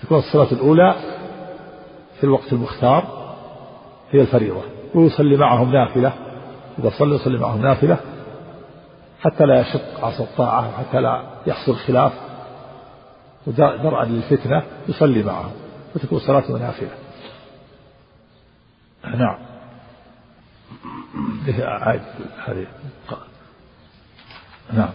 [0.03, 0.95] تكون الصلاة الأولى
[2.17, 3.22] في الوقت المختار
[4.13, 4.61] هي الفريضة.
[4.95, 6.13] ويصلي معهم نافلة.
[6.79, 7.97] إذا صلى يصلي معهم نافلة.
[9.21, 12.13] حتى لا يشق عصا الطاعة وحتى لا يحصل خلاف.
[13.47, 15.51] ودرءا للفتنة يصلي معهم.
[15.95, 16.89] وتكون صلاته نافلة.
[19.05, 19.37] نعم.
[22.47, 22.67] هذه؟
[24.73, 24.89] نعم.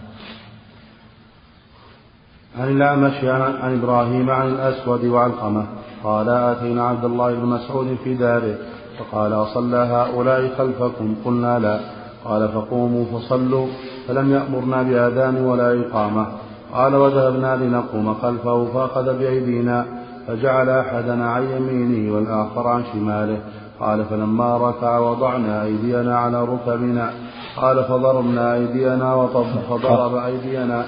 [2.57, 5.67] عن الأعمش عن إبراهيم عن الأسود وعلقمة
[6.03, 8.57] قال آتينا عبد الله بن مسعود في داره.
[8.99, 11.79] فقال أصلى هؤلاء خلفكم قلنا لا
[12.25, 13.67] قال فقوموا فصلوا
[14.07, 16.27] فلم يأمرنا بأذان ولا إقامة
[16.73, 19.85] قال وذهبنا لنقوم خلفه فأخذ بأيدينا
[20.27, 23.37] فجعل أحدنا عن يمينه والآخر عن شماله
[23.79, 27.11] قال فلما ركع وضعنا أيدينا على ركبنا
[27.57, 30.85] قال فضربنا أيدينا وطب فضرب أيدينا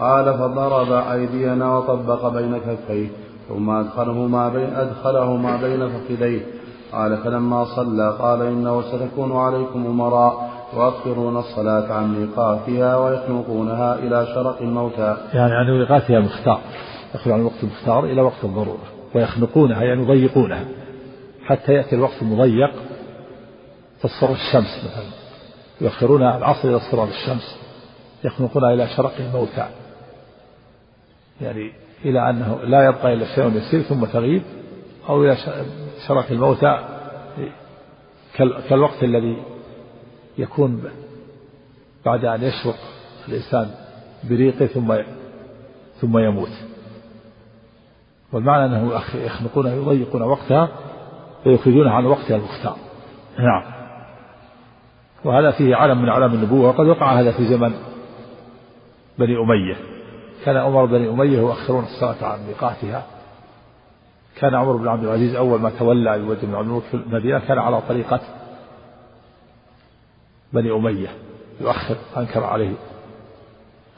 [0.00, 3.08] قال فضرب أيدينا وطبق بين كفيه
[3.48, 6.40] ثم أدخله ما بين أدخله ما بين فخذيه
[6.92, 14.62] قال فلما صلى قال إنه ستكون عليكم أمراء يؤخرون الصلاة عن ميقاتها ويخنقونها إلى شرق
[14.62, 15.16] الموتى.
[15.34, 16.60] يعني عن ميقاتها المختار
[17.14, 20.64] يخرج عن الوقت المختار إلى وقت الضرورة ويخنقونها يعني يضيقونها
[21.46, 22.70] حتى يأتي الوقت المضيق
[24.02, 25.10] تصفر الشمس مثلا.
[25.80, 27.56] يؤخرون العصر إلى اصفرار الشمس
[28.24, 29.66] يخنقونها إلى شرق الموتى.
[31.40, 31.72] يعني
[32.04, 34.42] إلى أنه لا يبقى إلا شيء يسير ثم تغيب
[35.08, 35.36] أو إلى
[36.08, 36.78] شرك الموتى
[38.68, 39.42] كالوقت الذي
[40.38, 40.82] يكون
[42.06, 42.76] بعد أن يشرق
[43.28, 43.70] الإنسان
[44.24, 44.94] بريقه ثم
[46.00, 46.52] ثم يموت.
[48.32, 50.68] والمعنى أنه يخنقون يضيقون وقتها
[51.46, 52.76] ويخرجونها عن وقتها المختار.
[53.38, 53.62] نعم.
[55.24, 57.74] وهذا فيه علم من أعلام النبوة وقد وقع هذا في زمن
[59.18, 59.76] بني أمية.
[60.44, 63.06] كان عمر بن أمية يؤخرون الصلاة عن ميقاتها.
[64.40, 67.80] كان عمر بن عبد العزيز أول ما تولى يوجه بن عبد في المدينة كان على
[67.88, 68.20] طريقة
[70.52, 71.08] بني أمية
[71.60, 72.74] يؤخر أنكر عليه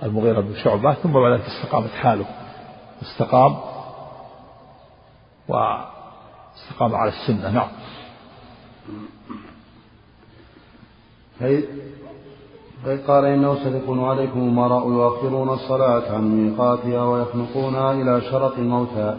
[0.02, 2.26] المغيرة بن شعبة ثم بعد ذلك استقامت حاله.
[3.02, 3.56] استقام
[5.48, 7.50] واستقام على السنة.
[7.50, 7.68] نعم.
[13.06, 19.16] قال إنه ستكون عليكم أمراء يؤخرون الصلاة عن ميقاتها ويخنقونها إلى شرق الموتى.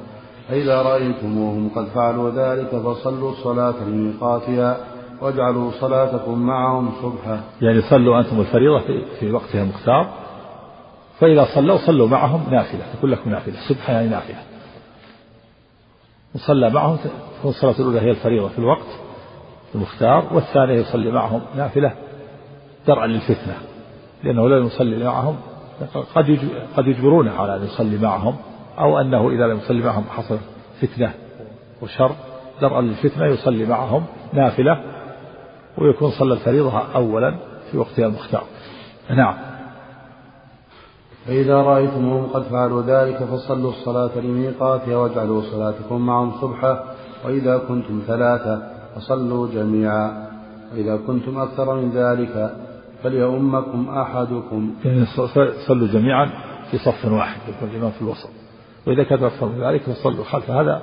[0.47, 4.77] فإذا رأيتموهم قد فعلوا ذلك فصلوا الصلاة لميقاتها
[5.21, 7.41] واجعلوا صلاتكم معهم صبحا.
[7.61, 10.07] يعني صلوا أنتم الفريضة في, في وقتها المختار
[11.19, 14.43] فإذا صلوا صلوا معهم نافلة تكون لكم نافلة صبحا يعني نافلة.
[16.35, 18.99] وصلى معهم تكون الصلاة الأولى هي الفريضة في الوقت
[19.75, 21.93] المختار والثانية يصلي معهم نافلة
[22.87, 23.57] درعا للفتنة
[24.23, 25.35] لأنه لا يصلي معهم
[26.15, 26.39] قد
[26.77, 28.35] قد يجبرونه على أن يصلي معهم.
[28.79, 30.37] أو أنه إذا لم يصلي معهم حصل
[30.81, 31.13] فتنة
[31.81, 32.11] وشر.
[32.61, 34.83] درءا للفتنة يصلي معهم نافلة
[35.77, 37.35] ويكون صلى الفريضة أولا
[37.71, 38.43] في وقتها المختار.
[39.09, 39.35] نعم.
[41.25, 46.83] فإذا رأيتموهم قد فعلوا ذلك فصلوا الصلاة لميقاتها واجعلوا صلاتكم معهم صبحا
[47.25, 48.63] وإذا كنتم ثلاثة
[48.95, 50.27] فصلوا جميعا.
[50.73, 52.55] وإذا كنتم أكثر من ذلك
[53.03, 54.73] فليؤمكم أحدكم.
[54.85, 55.05] يعني
[55.67, 56.29] صلوا جميعا
[56.71, 58.29] في صف واحد يكون الإمام في الوسط.
[58.87, 60.23] وإذا كان أكثر من ذلك فصلوا.
[60.23, 60.81] خلف هذا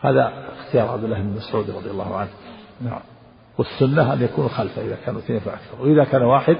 [0.00, 2.30] هذا اختيار عبد الله بن مسعود رضي الله عنه.
[2.80, 3.00] نعم.
[3.58, 5.82] والسنة أن يكون خلفه إذا كانوا اثنين فأكثر.
[5.82, 6.56] وإذا كان واحد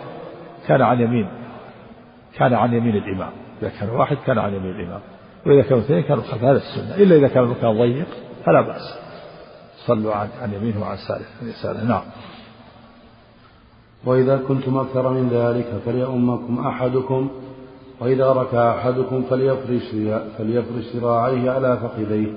[0.66, 1.29] كان عن يمين
[2.35, 3.33] كان عن يمين الإمام.
[3.62, 5.01] إذا كان واحد كان عن يمين الإمام.
[5.47, 6.95] وإذا كانوا اثنين كانوا خلف هذا السنة.
[6.95, 8.07] إلا إذا كان المكان ضيق
[8.45, 8.99] فلا بأس.
[9.87, 10.97] صلوا عن عن يمينه وعن
[11.42, 11.85] يساره.
[11.85, 12.03] نعم.
[14.05, 17.31] وإذا كنتم أكثر من ذلك فليؤمكم أحدكم
[18.00, 19.90] وإذا ركع أحدكم فليفرش
[20.38, 22.32] فليفرش ذراعيه على فخذيه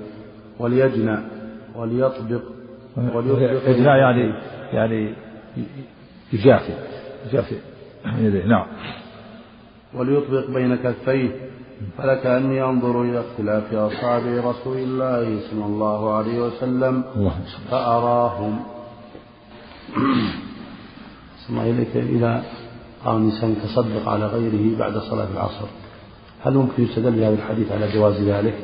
[0.58, 1.18] وليجنى
[1.76, 2.42] وليطبق
[2.96, 4.34] وليطبق يجنى يعني
[4.72, 5.14] يعني
[6.32, 6.72] يجافي
[7.26, 7.56] يجافي
[8.18, 8.66] يديه نعم.
[9.94, 11.50] وليطبق بين كفيه.
[11.98, 17.04] فلكأني أنظر إلى اختلاف أصابع رسول الله صلى الله عليه وسلم
[17.70, 18.60] فأراهم.
[21.50, 22.42] الله إليك إذا
[23.04, 25.66] قام الإنسان تصدق على غيره بعد صلاة العصر.
[26.42, 28.54] هل ممكن يستدل بهذا الحديث على جواز ذلك؟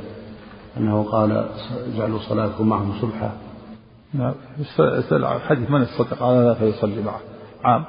[0.76, 1.48] أنه قال
[1.94, 3.32] اجعلوا صلاتكم معهم صبحا.
[4.14, 4.34] نعم
[5.12, 7.20] الحديث من يتصدق على هذا فيصلي معه.
[7.64, 7.84] عام.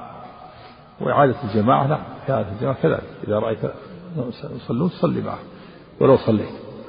[1.00, 1.98] وإعادة الجماعة لا
[2.30, 3.02] إعادة الجماعة كذلك.
[3.28, 3.58] إذا رأيت
[4.56, 5.38] يصلون صلي معه.
[6.00, 6.48] ولو صليت.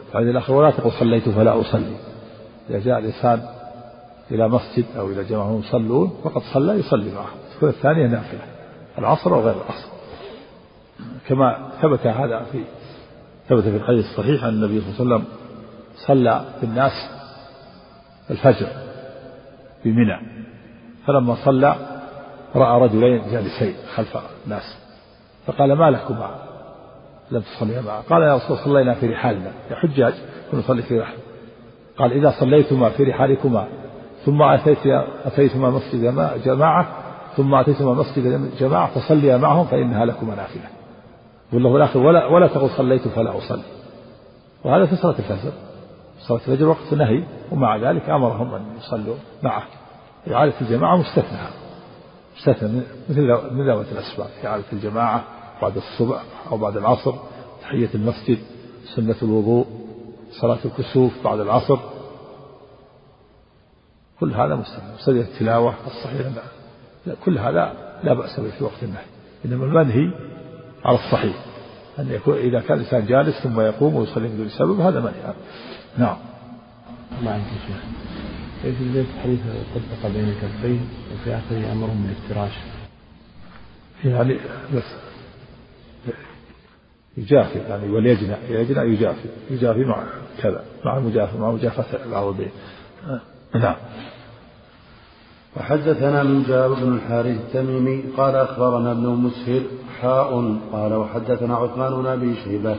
[0.09, 1.95] الحديث الآخر ولا تقل صليت فلا أصلي.
[2.69, 3.41] إذا جاء الإنسان
[4.31, 7.29] إلى مسجد أو إلى جماعة يصلون فقد صلى يصلي معه.
[7.63, 8.58] الثانية نافلة.
[8.99, 9.89] العصر وغير العصر.
[11.27, 12.63] كما ثبت هذا في
[13.49, 15.25] ثبت في الحديث الصحيح أن النبي صلى الله عليه وسلم
[16.07, 16.91] صلى بالناس
[18.29, 18.67] الفجر
[19.85, 20.19] بمنى
[21.07, 21.75] فلما صلى
[22.55, 24.77] رأى رجلين جالسين خلف الناس.
[25.45, 26.35] فقال ما لكما؟
[27.31, 28.01] لم تصليا معه.
[28.01, 29.51] قال يا رسول صلينا في رحالنا.
[29.71, 30.13] يا حجاج
[30.53, 31.17] نصلي في رحل.
[31.97, 33.67] قال إذا صليتما في رحالكما
[34.25, 34.77] ثم أتيت
[35.25, 36.01] أتيتما مسجد
[36.45, 36.98] جماعة
[37.37, 40.69] ثم أتيتما مسجد جماعة فصليا معهم فإنها لكما نافلة
[41.53, 43.63] والله الآخر ولا ولا تقل صليت فلا أصلي.
[44.63, 45.51] وهذا في صلاة الفجر.
[46.19, 49.63] صلاة الفجر وقت نهي ومع ذلك أمرهم أن يصلوا معه.
[50.31, 51.39] إعادة الجماعة مستثنى.
[52.37, 53.21] مستثنى مثل
[53.53, 54.29] من ذوات الأسباب.
[54.45, 55.23] إعادة الجماعة
[55.61, 57.13] بعد الصبح أو بعد العصر
[57.61, 58.37] تحية المسجد
[58.95, 59.65] سنة الوضوء
[60.31, 61.77] صلاة الكسوف بعد العصر.
[64.19, 64.93] كل هذا مستثنى.
[64.93, 66.27] مستثنى التلاوة الصحيح
[67.05, 69.05] لا كل هذا لا بأس به في وقت النهي
[69.45, 70.11] إنما المنهي
[70.85, 71.35] على الصحيح.
[71.99, 75.33] أن يكون إذا كان الإنسان جالس ثم يقوم ويصلي بدون سبب هذا منهي.
[75.97, 76.17] نعم.
[77.23, 77.83] ما عندي شيخ.
[78.61, 79.39] في البيت حديث
[79.75, 82.51] طبق بين الكفين وفي آخره أمرهم بالافتراش
[84.05, 84.37] يعني
[84.75, 84.83] بس
[87.17, 89.29] يجافي يعني وليجنى يجنى يجافي.
[89.49, 90.03] يجافي مع
[90.41, 92.51] كذا مع المجافة مع مجافاة العوضين
[93.55, 93.75] نعم.
[95.57, 99.61] وحدثنا من جابر بن الحارث التميمي قال أخبرنا ابن مسهر
[100.01, 102.75] حاء قال وحدثنا عثمان بن أبي شيبة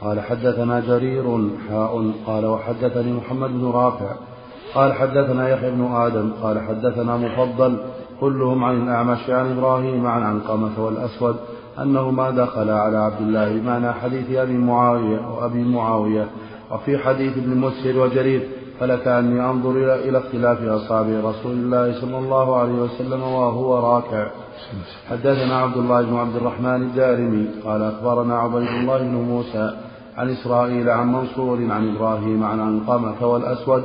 [0.00, 4.16] قال حدثنا جرير حاء قال وحدثني محمد بن رافع
[4.74, 7.76] قال حدثنا يحيى بن آدم قال حدثنا مفضل
[8.20, 11.36] كلهم عن الأعمش عن إبراهيم عن عنقمة والأسود
[11.78, 16.26] أنهما دخلا على عبد الله بمعنى حديث أبي معاوية وأبي معاوية
[16.70, 18.48] وفي حديث ابن مسهر وجرير
[18.80, 24.26] فلكأني أنظر إلى اختلاف أصحاب رسول الله صلى الله عليه وسلم وهو راكع.
[25.10, 29.76] حدثنا عبد الله بن عبد الرحمن الدارمي قال أخبرنا عبيد الله بن موسى
[30.16, 33.82] عن إسرائيل عن منصور عن إبراهيم عن عنقمة والأسود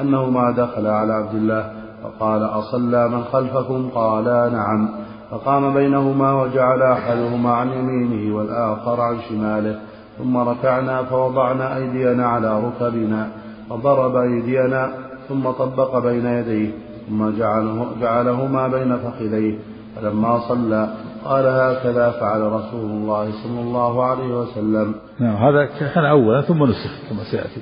[0.00, 1.72] أنهما دخلا على عبد الله
[2.02, 4.88] فقال أصلى من خلفكم؟ قالا نعم.
[5.30, 9.80] فقام بينهما وجعل أحدهما عن يمينه والآخر عن شماله.
[10.18, 13.28] ثم ركعنا فوضعنا أيدينا على ركبنا.
[13.70, 14.92] فضرب أيدينا
[15.28, 16.70] ثم طبق بين يديه
[17.08, 19.58] ثم جعله جعلهما بين فخذيه
[19.96, 20.94] فلما صلى
[21.24, 24.94] قال هكذا فعل رسول الله صلى الله عليه وسلم.
[25.18, 27.60] نعم هذا كان أولا ثم نسخ كما سيأتي.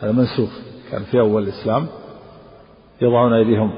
[0.00, 0.50] هذا منسوخ
[0.90, 1.86] كان في أول الإسلام.
[3.00, 3.70] يضعون أيديهم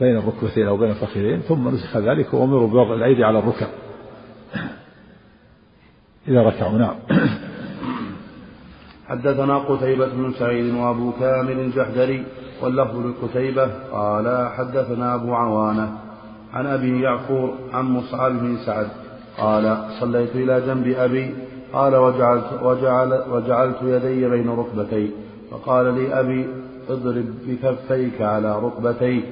[0.00, 3.68] بين الركبتين أو بين الفخذين ثم نسخ ذلك وأمروا بوضع الأيدي على الركب.
[6.28, 6.94] إذا ركعوا نعم.
[9.12, 12.24] حدثنا قتيبة بن سعيد وأبو كامل الجحدري
[12.62, 15.88] واللفظ لقتيبة قال حدثنا أبو عوانة
[16.54, 18.88] عن أبي يعفور عن مصعب بن سعد
[19.38, 21.34] قال صليت إلى جنب أبي
[21.72, 25.10] قال وجعلت, وجعل وجعلت يدي بين ركبتي
[25.50, 26.46] فقال لي أبي
[26.90, 29.24] اضرب بكفيك على ركبتي.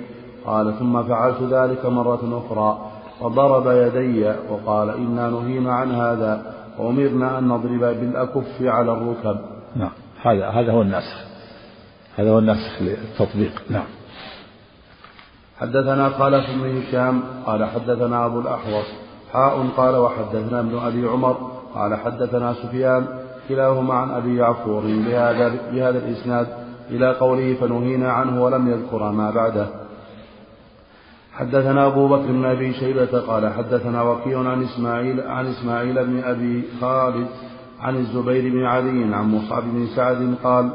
[0.47, 2.79] قال ثم فعلت ذلك مرة أخرى
[3.21, 9.60] فضرب يدي وقال إنا نهينا عن هذا وأمرنا أن نضرب بالأكف على الركب.
[9.77, 9.91] نعم.
[10.23, 11.17] هذا هذا هو الناسخ
[12.17, 13.63] هذا هو الناسخ للتطبيق.
[13.71, 13.87] نعم.
[15.61, 18.87] حدثنا خالد بن هشام قال حدثنا أبو الأحوص.
[19.33, 23.07] حاء قال وحدثنا ابن أبي عمر قال حدثنا سفيان.
[23.49, 24.83] كلاهما عن أبي يعفور.
[24.83, 26.47] بهذا, بهذا الإسناد
[26.91, 29.67] إلى قوله فنهينا عنه ولم يذكر ما بعده.
[31.33, 36.65] حدثنا أبو بكر بن أبي شيبة قال حدثنا وكيع عن إسماعيل عن إسماعيل بن أبي
[36.81, 37.27] خالد
[37.81, 40.71] عن الزبير بن علي عن مصعب بن سعد قال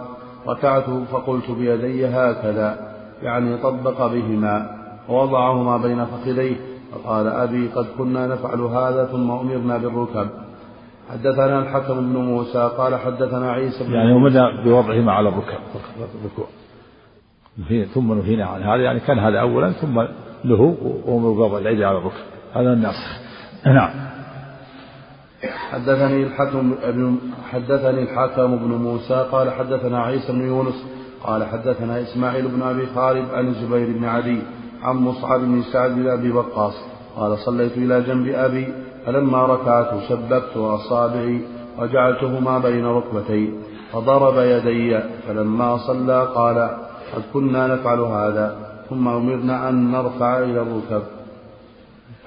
[0.47, 4.69] ركعت فقلت بيدي هكذا يعني طبق بهما
[5.09, 6.55] ووضعهما بين فخذيه
[6.91, 10.29] فقال أبي قد كنا نفعل هذا ثم أمرنا بالركب.
[11.11, 15.59] حدثنا الحكم بن موسى قال حدثنا عيسى بن يعني وبدأ بوضعهما على الركب
[16.21, 16.47] الركوع.
[17.93, 20.01] ثم نهينا عن هذا يعني كان هذا أولا ثم
[20.45, 20.61] له
[21.05, 22.23] وأمر بوضع العيد على الركب.
[22.53, 23.19] هذا الناسخ
[23.65, 24.14] نعم.
[25.71, 26.75] حدثني الحكم
[27.51, 30.85] حدثني الحكم بن موسى قال حدثنا عيسى بن يونس
[31.23, 34.39] قال حدثنا إسماعيل بن أبي خالد عن الزبير بن عدي
[34.83, 36.73] عن مصعب بن سعد بن أبي وقاص
[37.15, 38.73] قال صليت إلى جنب أبي
[39.05, 41.41] فلما ركعت شبكت أصابعي
[41.79, 43.53] وجعلتهما بين ركبتي
[43.91, 46.57] فضرب يدي فلما صلى قال
[47.15, 48.57] قد كنا نفعل هذا
[48.89, 51.03] ثم أمرنا أن نرفع إلى الركب.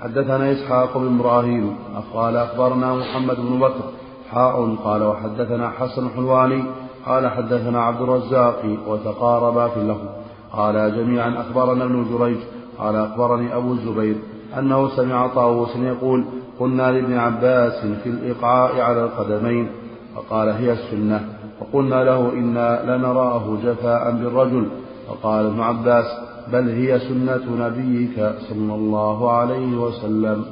[0.03, 1.77] حدثنا إسحاق بن إبراهيم
[2.15, 3.85] قال أخبرنا محمد بن بكر
[4.31, 6.65] حاء قال وحدثنا حسن حلواني
[7.07, 10.07] قال حدثنا عبد الرزاق وتقاربا في اللفظ.
[10.53, 12.39] قال جميعا أخبرنا ابن جريج
[12.79, 14.17] قال أخبرني أبو الزبير
[14.59, 16.25] أنه سمع طاووس يقول
[16.61, 19.71] قلنا لابن عباس في الإقعاء على القدمين
[20.17, 21.29] فقال هي السنة
[21.61, 24.69] فقلنا له إنا لنراه جفاء بالرجل
[25.09, 26.07] فقال ابن عباس
[26.53, 28.17] بل هي سنة نبيك
[28.49, 30.45] صلى الله عليه وسلم.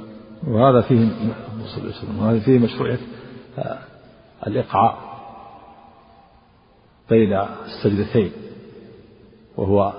[0.48, 1.08] وهذا فيه
[2.20, 2.98] وهذا فيه مشروعية
[4.46, 4.98] الإقعاء
[7.10, 7.32] بين
[7.66, 8.32] السجدتين
[9.56, 9.92] وهو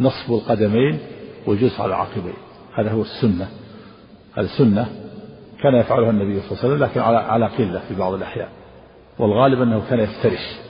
[0.00, 0.98] نصب القدمين
[1.46, 2.34] والجلوس على العقبين.
[2.74, 3.48] هذا هو السنة.
[4.38, 4.88] السنة
[5.62, 8.48] كان يفعلها النبي صلى الله عليه وسلم لكن على على قلة في بعض الأحيان.
[9.18, 10.67] والغالب أنه كان يفترش.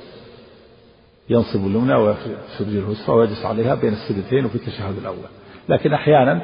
[1.30, 5.28] ينصب اليمنى ويفرج اليسرى ويجلس عليها بين السجدتين وفي التشهد الأول.
[5.68, 6.42] لكن أحيانا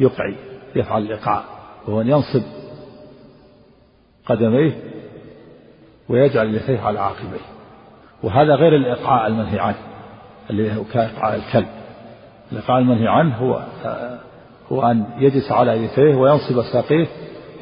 [0.00, 0.36] يقعي
[0.76, 1.44] يفعل الإيقاع
[1.88, 2.42] وهو أن ينصب
[4.26, 4.72] قدميه
[6.08, 7.40] ويجعل يديه على عاقبيه
[8.22, 9.76] وهذا غير الإيقاع المنهي عنه
[10.50, 11.68] اللي هو كإيقاع الكلب.
[12.52, 13.62] الإيقاع المنهي عنه هو
[14.72, 17.06] هو أن يجلس على يديه وينصب ساقيه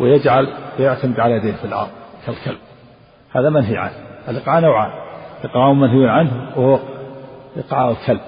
[0.01, 0.49] ويجعل
[0.79, 1.91] ويعتمد على يديه في الأرض
[2.27, 2.59] كالكلب.
[3.31, 3.95] هذا منهي عنه.
[4.29, 5.10] الإيقاع نوعان.
[5.45, 6.79] إيقاع منهي عنه وهو
[7.57, 8.21] إيقاع الكلب.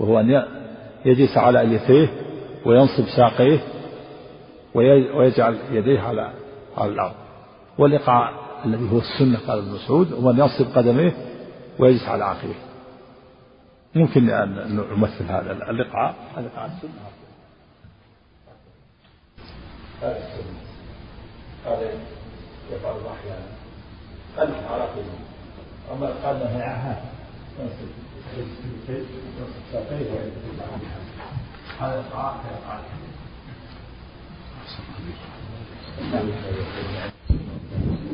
[0.00, 0.44] وهو أن
[1.04, 2.08] يجلس على يديه
[2.66, 3.60] وينصب ساقيه
[4.74, 6.32] ويجعل يديه على
[6.78, 7.14] على الأرض.
[7.78, 8.32] والإيقاع
[8.64, 11.12] الذي هو السنة قال ابن مسعود هو أن ينصب قدميه
[11.78, 12.54] ويجلس على عقبيه
[13.94, 16.90] ممكن أن نمثل هذا الإقعاء الإقعاء السنة.
[20.02, 20.60] هذا السنة.
[21.66, 21.90] هذا
[22.72, 23.46] يفعل أحيانا
[24.38, 25.29] قلب على قلبه
[25.92, 26.06] أما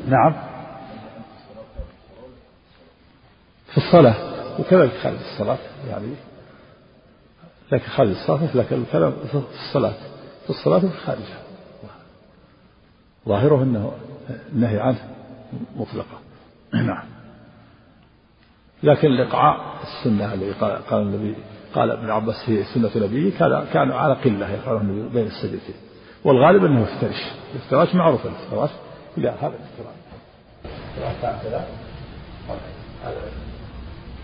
[0.09, 0.33] نعم.
[3.67, 4.15] في الصلاة.
[4.61, 5.59] وكذلك خارج الصلاة
[5.89, 6.15] يعني
[7.73, 9.95] لكن خارج الصلاة مثل الكلام في الصلاة.
[10.45, 11.43] في الصلاة وفي خارجها.
[13.29, 13.93] ظاهره أنه
[14.53, 15.09] النهي عنه
[15.77, 16.19] مطلقة
[16.73, 17.16] نعم.
[18.83, 21.35] لكن الإقعاء السنة الذي قال النبي
[21.75, 25.75] قال ابن عباس هي سنة نبيه كان كان على قلة يفعله النبي بين السجدتين
[26.25, 27.25] والغالب أنه يفترش
[27.55, 28.71] الافتراش معروف الافتراش
[29.19, 29.97] إلى هذا الافتراش
[31.33, 31.67] هذا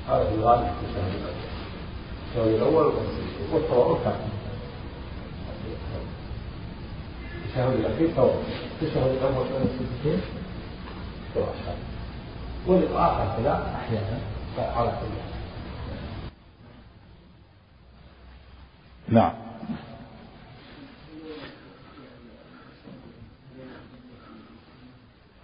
[0.09, 1.01] هذا في الغالب في
[2.33, 2.93] الشهر الأول
[3.53, 4.15] والتورط كان
[7.45, 8.35] التشهد الأخير تورط
[8.83, 10.21] التشهد الأول بين السجدتين
[11.35, 11.77] فراش
[12.67, 15.23] والإقراء هكذا أحيانا على كل
[19.15, 19.33] نعم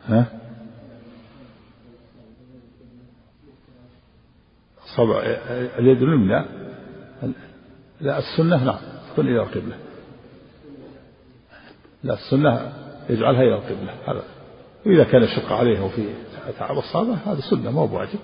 [0.09, 0.25] ها
[4.97, 5.21] صبع
[5.79, 6.45] اليد اليمنى
[8.01, 8.19] لا.
[8.19, 8.79] السنة نعم.
[9.13, 9.77] تكون إلى القبلة.
[12.03, 12.73] لا السنة
[13.11, 13.95] يجعلها إلى القبلة.
[14.07, 14.23] هذا.
[14.87, 16.09] وإذا كان يشق عليه وفي
[16.59, 18.19] تعب الصلاة هذا سنة ما هو بواجب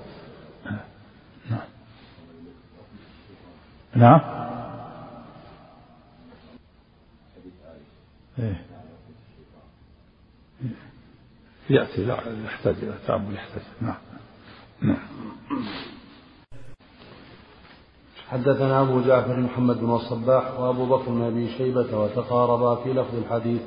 [1.51, 1.61] نعم
[3.97, 4.20] نعم.
[8.38, 8.62] إيه.
[11.70, 13.62] يأتي لا يحتاج إلى تأمل يحتاج.
[13.80, 13.95] نعم.
[14.82, 14.97] نعم.
[18.28, 23.61] حدثنا أبو جعفر محمد بن الصباح وأبو بكر بن أبي شيبة وتقاربا في لفظ الحديث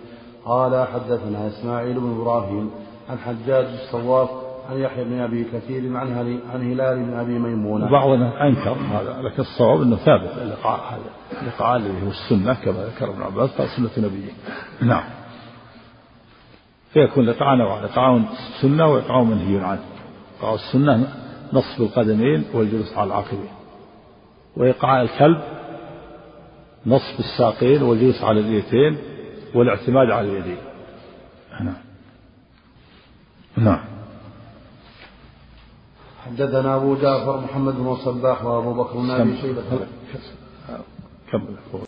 [0.45, 2.71] قال حدثنا إسماعيل بن إبراهيم
[3.09, 7.91] عن حجاج الصواف عن يحيى بن أبي كثير عن عن هلال بن أبي ميمونة.
[7.91, 13.09] بعضنا أنكر هذا لكن الصواب أنه ثابت اللقاء هذا اللقاء الذي هو السنة كما ذكر
[13.09, 14.31] ابن عباس سنة نبيه.
[14.81, 15.03] نعم.
[16.93, 18.23] فيكون لقاء نوعان لقاء
[18.61, 19.83] سنة ولقاء منهي عنه.
[20.39, 21.07] لقاء السنة
[21.53, 23.49] نصب القدمين والجلوس على العقبين.
[24.57, 25.41] وإيقاع الكلب
[26.85, 28.97] نصب الساقين والجلوس على اليتين
[29.55, 30.57] والاعتماد على اليدين.
[31.61, 31.73] نعم.
[33.57, 33.96] نعم.
[36.27, 38.97] حدثنا أبو جعفر محمد بن الصباح وأبو بكر.
[38.97, 39.61] بن أبي شيبة.
[41.31, 41.55] كمل